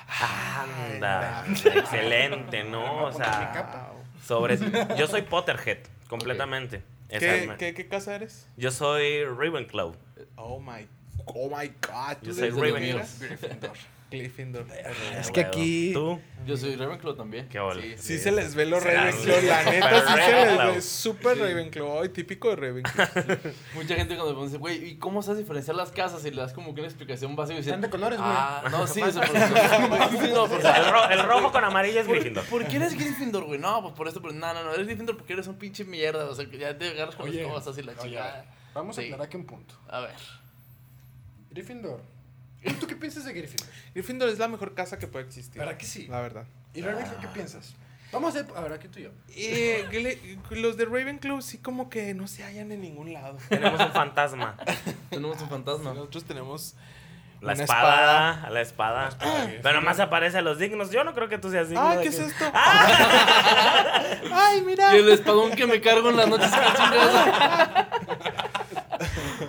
[0.08, 3.04] Anda, excelente, ¿no?
[3.04, 3.92] O mi sea,
[4.24, 4.58] sobre
[4.98, 5.78] yo soy Potterhead
[6.08, 6.82] completamente.
[7.08, 8.48] ¿qué, qué, qué casa eres?
[8.56, 9.94] Yo soy Ravenclaw.
[10.36, 10.86] Oh my
[11.26, 12.16] Oh my god.
[12.22, 13.04] Yo ¿tú soy Ravenclaw.
[14.08, 14.66] Gryffindor.
[15.18, 16.20] Es que aquí- ¿Tú?
[16.46, 17.48] Yo soy Ravenclaw también.
[17.48, 17.58] Qué.
[17.74, 22.02] Sí, Sí se les ve los Ravenclaw, la neta sí se les ve súper Ravenclaw,
[22.02, 23.06] ay, típico de Ravenclaw.
[23.74, 26.24] Mucha gente cuando me dice, güey, ¿y cómo sabes diferenciar las casas?
[26.24, 28.30] Y le das como que una explicación básica Están de colores, güey.
[28.32, 32.44] Ah, no, sí, eso El, ro- el rojo con amarillo es ¿Por, Gryffindor.
[32.44, 33.58] ¿Por qué eres Gryffindor, güey?
[33.58, 36.26] No, pues por esto, pero no, no, no, eres Gryffindor porque eres un pinche mierda.
[36.26, 38.44] O sea, que ya te agarras con las cosas y la chingada.
[38.72, 39.74] Vamos a aclarar aquí un punto.
[39.88, 40.14] A ver.
[41.50, 42.00] Gryffindor.
[42.66, 43.66] ¿Y tú qué piensas de Gryffindor?
[43.94, 45.58] Gryffindor es la mejor casa que puede existir.
[45.58, 46.06] ¿Verdad que sí?
[46.08, 46.44] La verdad.
[46.74, 47.74] ¿Y Ravenclaw qué piensas?
[48.12, 49.10] Vamos a ver, a ver, aquí tú y yo.
[49.34, 53.36] Eh, los de Ravenclaw sí como que no se hallan en ningún lado.
[53.48, 54.56] Tenemos un fantasma.
[55.10, 55.92] Tenemos un fantasma.
[55.92, 56.74] Nosotros tenemos
[57.40, 59.08] La una espada, la espada.
[59.08, 59.50] espada.
[59.62, 60.90] Pero más aparece a los dignos.
[60.90, 61.82] Yo no creo que tú seas digno.
[61.84, 62.44] Ah, ¿qué que- es esto?
[64.32, 64.94] Ay, mira.
[64.94, 66.50] Y el espadón que me cargo en las noches.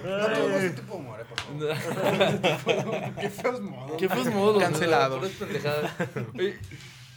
[0.03, 1.16] No tenemos ese tipo de humor, eh.
[3.19, 3.97] Qué feos modos.
[3.97, 4.61] Qué feos modos.
[4.61, 5.21] Cancelado.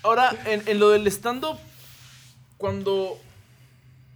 [0.02, 1.58] Ahora, en, en lo del stand-up,
[2.56, 3.18] cuando.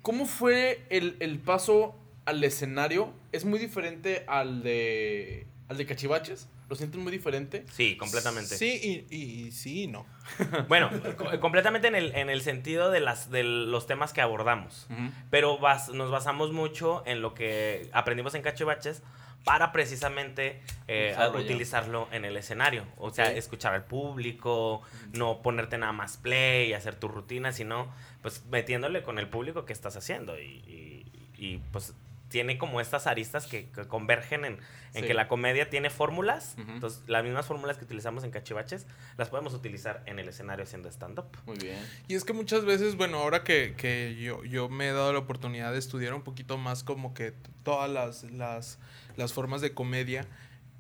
[0.03, 1.95] ¿Cómo fue el, el paso
[2.27, 3.11] al escenario?
[3.33, 5.47] ¿Es muy diferente al de.
[5.69, 6.47] al de Cachivaches?
[6.75, 7.65] ¿Lo sienten muy diferente?
[7.71, 8.57] Sí, completamente.
[8.59, 10.05] Sí, y, y sí y no.
[10.69, 14.89] Bueno, co- completamente en el, en el sentido de, las, de los temas que abordamos.
[15.31, 19.03] Pero bas- nos basamos mucho en lo que aprendimos en Cachivaches
[19.45, 21.15] para precisamente eh,
[21.45, 22.85] utilizarlo en el escenario.
[22.97, 27.89] O sea, escuchar al público, no ponerte nada más play hacer tu rutina, sino
[28.21, 30.37] pues metiéndole con el público que estás haciendo.
[30.41, 31.07] Y, y-
[31.37, 31.95] y, pues
[32.35, 35.03] tiene como estas aristas que, que convergen en, en Sí.
[35.07, 36.57] que la comedia tiene fórmulas.
[36.59, 40.89] Entonces, las mismas fórmulas que utilizamos en Cachivaches las podemos utilizar en el escenario haciendo
[40.89, 41.27] stand-up.
[41.47, 41.79] Muy bien.
[42.09, 45.21] Y es que muchas veces, bueno, ahora que, que yo, yo me he dado la
[45.21, 48.81] oportunidad de estudiar un poquito más como que todas las, las,
[49.17, 50.27] las formas de comedia,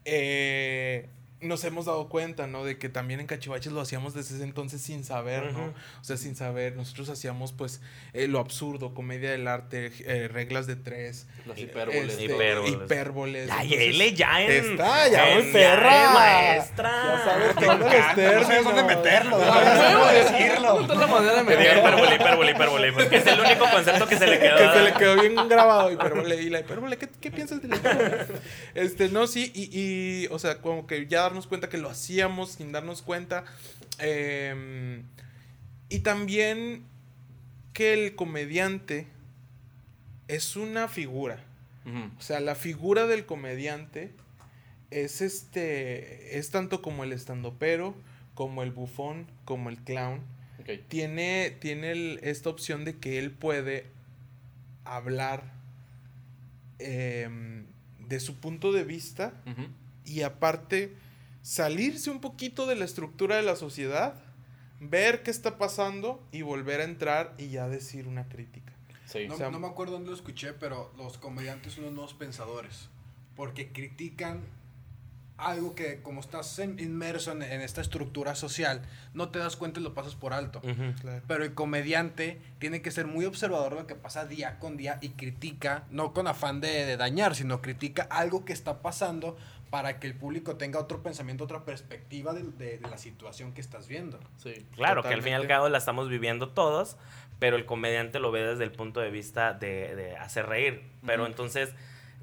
[0.04, 1.08] eh,
[1.44, 2.64] nos hemos dado cuenta, ¿no?
[2.64, 5.66] De que también en Cachivaches lo hacíamos desde ese entonces sin saber, ¿no?
[6.00, 6.76] O sea, sin saber.
[6.76, 7.80] Nosotros hacíamos, pues,
[8.12, 11.26] eh, lo absurdo, comedia del arte, eh, reglas de tres.
[11.46, 12.12] Las hipérboles.
[12.12, 12.72] este, Hipérboles.
[12.72, 13.46] hipérboles.
[13.48, 14.50] Ya, Entonces, Yele, ya en.
[14.50, 16.04] Está, ya muy en- perra.
[16.04, 16.90] es maestra.
[17.04, 17.78] Ya sabes todo el
[18.40, 20.80] No sabes dónde meterlo, no sabes cómo decirlo.
[20.80, 21.78] Es la manera de Me dio meter.
[21.78, 22.92] hipérbole, hipérbole, hipérbole.
[22.92, 24.56] Porque es el único concepto que se le quedó.
[24.56, 27.76] que se le quedó bien grabado hipérbole y la hipérbole ¿qué, qué piensas de la
[27.76, 28.26] hipérbole?
[28.74, 32.52] este no sí y, y, o sea como que ya darnos cuenta que lo hacíamos
[32.52, 33.44] sin darnos cuenta.
[33.98, 35.02] Eh,
[35.88, 36.84] y también
[37.72, 39.08] que el comediante
[40.28, 41.42] es una figura.
[42.18, 44.10] O sea la figura del comediante
[44.90, 47.94] es este es tanto como el estandopero
[48.34, 50.20] como el bufón como el clown.
[50.88, 53.86] Tiene, tiene el- esta opción de que él puede
[54.84, 55.52] hablar
[56.78, 57.64] em,
[58.08, 59.32] de su punto de vista
[60.06, 60.92] y aparte
[61.44, 64.14] salirse un poquito de la estructura de la sociedad,
[64.80, 68.72] ver qué está pasando y volver a entrar y ya decir una crítica.
[69.06, 69.28] Sí.
[69.28, 72.14] No, O sea, no me acuerdo dónde lo escuché, pero los comediantes son los nuevos
[72.14, 72.88] pensadores.
[73.36, 74.40] Porque critican
[75.36, 78.82] algo que, como estás en- inmerso en, en esta estructura social,
[79.14, 80.60] no te das cuenta y lo pasas por alto.
[80.60, 80.94] Ujú.
[81.00, 81.22] Claro.
[81.26, 84.98] Pero el comediante tiene que ser muy observador de lo que pasa día con día
[85.02, 89.36] y critica, no con afán de, de dañar, sino critica algo que está pasando
[89.74, 93.60] para que el público tenga otro pensamiento, otra perspectiva de, de- de la situación que
[93.60, 94.20] estás viendo.
[94.36, 94.64] Sí.
[94.76, 95.48] Claro, que al fin y al Totalmente.
[95.48, 96.96] cabo la estamos viviendo todos,
[97.40, 100.84] pero el comediante lo ve desde el punto de vista de, de hacer reír.
[101.04, 101.32] Pero Ujú.
[101.32, 101.74] entonces,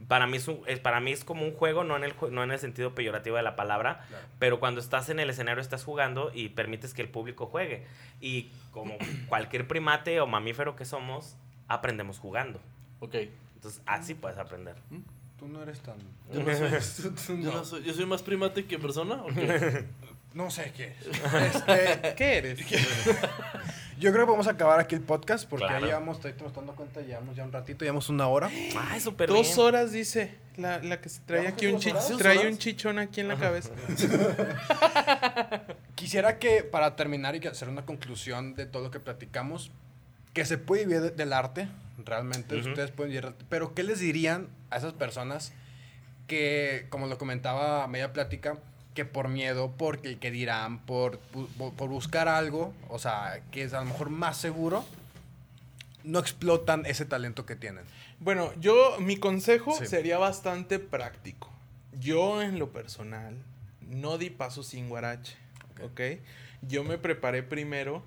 [0.07, 2.51] para mí, es un- para mí es como un juego, no en, el, no en
[2.51, 4.25] el sentido peyorativo de la palabra, Claro.
[4.39, 7.85] pero cuando estás en el escenario estás jugando y permites que el público juegue.
[8.21, 8.95] Y como
[9.27, 11.35] cualquier primate o mamífero que somos,
[11.67, 12.61] aprendemos jugando.
[13.01, 13.15] Ok.
[13.55, 14.75] Entonces, así puedes aprender.
[15.41, 15.95] Tú no eres tan...
[16.31, 16.69] Yo no soy,
[17.01, 17.65] tú- tú yo no.
[17.65, 19.15] soy, yo soy más primate que persona.
[19.23, 19.85] ¿o qué?
[20.33, 21.55] No sé qué eres.
[21.55, 22.59] Este, ¿Qué eres?
[23.99, 25.81] yo creo que vamos a acabar aquí el podcast porque Claro.
[25.81, 28.49] ya llevamos, estoy dando cuenta, llevamos ya un ratito, llevamos una hora.
[28.77, 29.59] Ay, súper Dos bien.
[29.59, 33.19] horas dice la, la que se trae ¿Vamos aquí un chi- trae un chichón aquí
[33.19, 33.71] en la cabeza.
[35.95, 39.71] Quisiera que para terminar y que hacer una conclusión de todo lo que platicamos,
[40.33, 41.67] que se puede vivir de- del arte,
[42.05, 42.69] realmente Ujú.
[42.69, 45.53] ustedes pueden vivir, pero ¿qué les dirían a esas personas
[46.27, 48.57] que, como lo comentaba a media plática,
[48.93, 53.63] que por miedo, porque el que dirán, por, bu- por buscar algo, o sea, que
[53.63, 54.85] es a lo mejor más seguro,
[56.03, 57.83] no explotan ese talento que tienen?
[58.19, 59.85] Bueno, yo, mi consejo Sí.
[59.87, 61.49] sería bastante práctico.
[61.99, 63.35] Yo, en lo personal,
[63.81, 65.35] no di paso sin guarache,
[65.83, 66.01] ¿ok?
[66.61, 68.03] Yo me preparé primero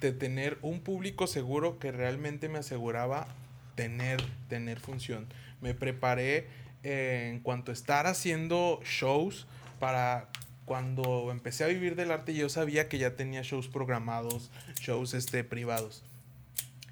[0.00, 3.28] de tener un público seguro que realmente me aseguraba
[3.74, 5.26] tener, tener función.
[5.60, 6.46] Me preparé
[6.82, 9.46] eh, en cuanto a estar haciendo shows
[9.78, 10.28] para
[10.64, 14.50] cuando empecé a vivir del arte yo sabía que ya tenía shows programados,
[14.80, 16.02] shows este, privados.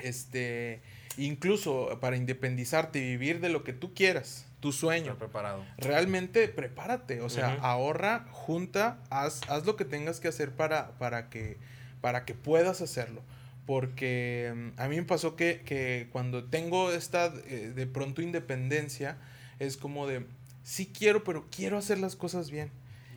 [0.01, 0.83] Este,
[1.17, 5.13] incluso para independizarte y vivir de lo que tú quieras, tu sueño.
[5.13, 5.65] Estar preparado.
[5.77, 11.29] Realmente prepárate, o sea, ahorra, junta, haz, haz lo que tengas que hacer para, para,
[11.31, 11.57] que,
[12.01, 13.23] para que puedas hacerlo.
[13.67, 19.19] Porque mm, a mí me pasó que, que cuando tengo esta eh, de pronto independencia,
[19.59, 20.27] es como de,
[20.63, 22.71] sí quiero, pero quiero hacer las cosas bien.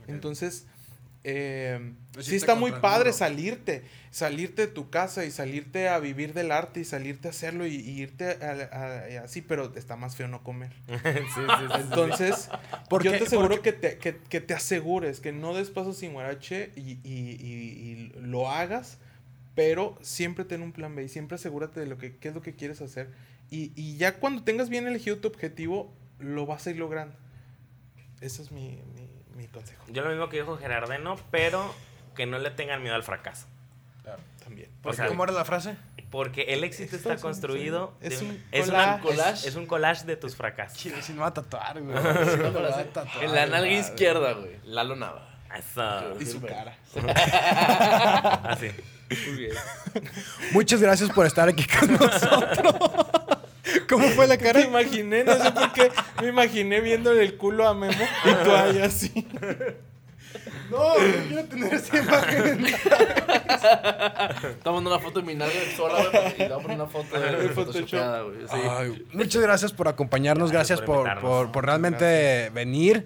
[0.08, 0.66] Entonces,
[1.24, 6.34] eh, Pues sí está muy padre salirte, salirte de tu casa y salirte a vivir
[6.34, 9.96] del arte y salirte a hacerlo y, y irte a- a- a- así, pero está
[9.96, 10.72] más feo no comer.
[10.88, 11.00] Sí,
[11.36, 11.42] sí.
[11.80, 12.50] Entonces,
[12.90, 13.20] ¿Por yo qué?
[13.20, 16.72] te aseguro Porque- que te, que, que te asegures, que no des paso sin guarache
[16.76, 18.98] y, y- y- y lo hagas,
[19.54, 22.42] pero siempre ten un plan B y siempre asegúrate de lo que qué es lo
[22.42, 23.10] que quieres hacer.
[23.52, 27.14] Y, y ya cuando tengas bien elegido tu objetivo, lo vas a ir logrando.
[28.22, 29.84] Ese es mi, mi, mi consejo.
[29.90, 31.74] Yo lo mismo que dijo Gerardeno, pero
[32.16, 33.48] que no le tengan miedo al fracaso.
[34.44, 34.70] También.
[34.84, 35.76] O sea, ¿Cómo era la frase?
[36.10, 37.94] porque el éxito Esto está es un- construido.
[38.02, 39.32] es de- un es una- collage.
[39.34, 40.78] es- es un collage de tus fracasos.
[40.78, 41.96] Chile, si no va a tatuar, güey.
[42.32, 44.58] Si no va a tatuar, En la nalga izquierda, güey.
[44.66, 45.30] Lalo Nava.
[45.58, 46.20] Eso.
[46.20, 46.76] Y su cara.
[48.44, 48.72] Así.
[49.28, 49.54] Muy bien.
[50.54, 53.06] Muchas gracias por estar aquí con nosotros.
[53.90, 54.62] ¿Cómo fue la Me cara?
[54.62, 55.92] imaginé, no sé por qué,
[56.22, 57.94] me imaginé viéndole el culo a Memo
[58.26, 59.28] y tú ahí así.
[60.70, 62.66] No, no quiero tener esa imagen.
[64.50, 66.34] Estamos en una foto de mi nalga sola, güey.
[66.36, 68.34] Y le voy a poner una foto de Photoshop.
[69.14, 71.44] muchas gracias por acompañarnos, gracias, Gracias por por, invitarnos.
[71.46, 73.06] por- por realmente venir,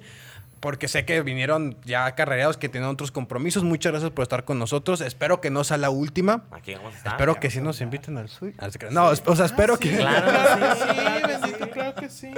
[0.66, 3.64] porque sé que vinieron ya carrereados, que tenían otros compromisos.
[3.64, 5.00] Muchas gracias por estar con nosotros.
[5.00, 6.44] Espero que no sea la última.
[6.50, 7.14] Aquí vamos a estar.
[7.14, 8.54] Espero que sí nos inviten al suyo.
[8.58, 8.70] Ah.
[8.90, 9.92] No, o sea, espero que...
[9.96, 12.32] Claro, Sí, bendito, claro que sí.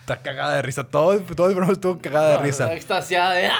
[0.00, 0.82] Está cagada de risa.
[0.82, 2.64] Todo, todo el programa estuvo cagada de risa.
[2.64, 3.50] Está extasiada de.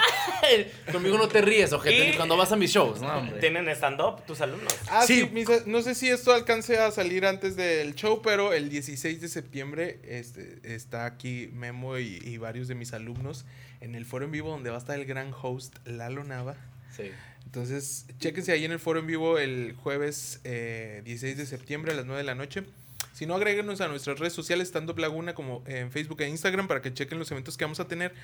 [0.90, 3.00] Conmigo no te ríes, ojete, cuando vas a mis shows.
[3.00, 3.38] No, hombre.
[3.38, 4.74] ¿Tienen stand-up tus alumnos?
[4.90, 5.30] Ah, sí, Sí.
[5.32, 9.28] mis- no sé si esto alcance a salir antes del show, pero el 16 de
[9.28, 13.44] septiembre este, está aquí Memo y, y varios de mis alumnos
[13.82, 16.54] en el foro en vivo donde va a estar el gran host Lalo Nava.
[16.96, 17.10] Sí.
[17.44, 21.94] Entonces, chéquense ahí en el foro en vivo el jueves eh, 16 de septiembre a
[21.94, 22.64] las 9 de la noche.
[23.12, 26.66] Si no, agréguenos a nuestras redes sociales, Stand Up Laguna, como en Facebook e Instagram,
[26.66, 28.14] para que chequen los eventos que vamos a tener.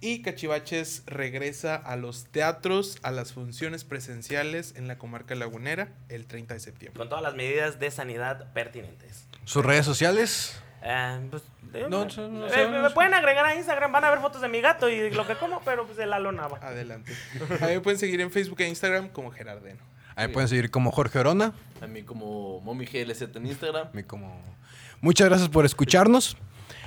[0.00, 6.26] Y Cachivaches regresa a los teatros, a las funciones presenciales en la comarca lagunera el
[6.26, 6.98] 30 de septiembre.
[6.98, 9.26] Con todas las medidas de sanidad pertinentes.
[9.44, 10.60] Sus redes sociales.
[10.88, 11.42] Eh, pues,
[11.74, 14.20] eh, No, eh, no, no, eh, no, me pueden agregar a Instagram, van a ver
[14.20, 16.58] fotos de mi gato y lo que como, pero pues de Lalo Nava.
[16.62, 17.12] Adelante.
[17.60, 19.80] A mí me pueden seguir en Facebook e Instagram como Gerardeno.
[20.14, 21.52] Ahí pueden seguir como Jorge Orona.
[21.82, 23.88] A mí como Mommy GLZ en Instagram.
[23.88, 24.40] A mí como...
[25.00, 26.38] Muchas gracias por escucharnos.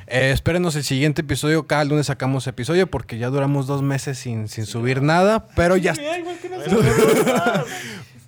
[0.08, 1.68] Eh, espérenos el siguiente episodio.
[1.68, 5.46] Cada lunes sacamos episodio porque ya duramos dos meses sin, sin subir nada.
[5.56, 5.94] Pero ya...
[5.94, 6.86] igual que nosotros.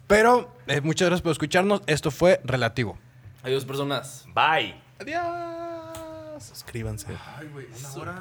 [0.08, 1.82] Pero eh, muchas gracias por escucharnos.
[1.88, 3.00] Esto fue Relativo.
[3.42, 4.26] Adiós, personas.
[4.36, 4.76] Bye.
[5.00, 5.61] Adiós.
[6.62, 7.08] Suscríbanse.
[7.40, 8.20] Ay, güey, una hora.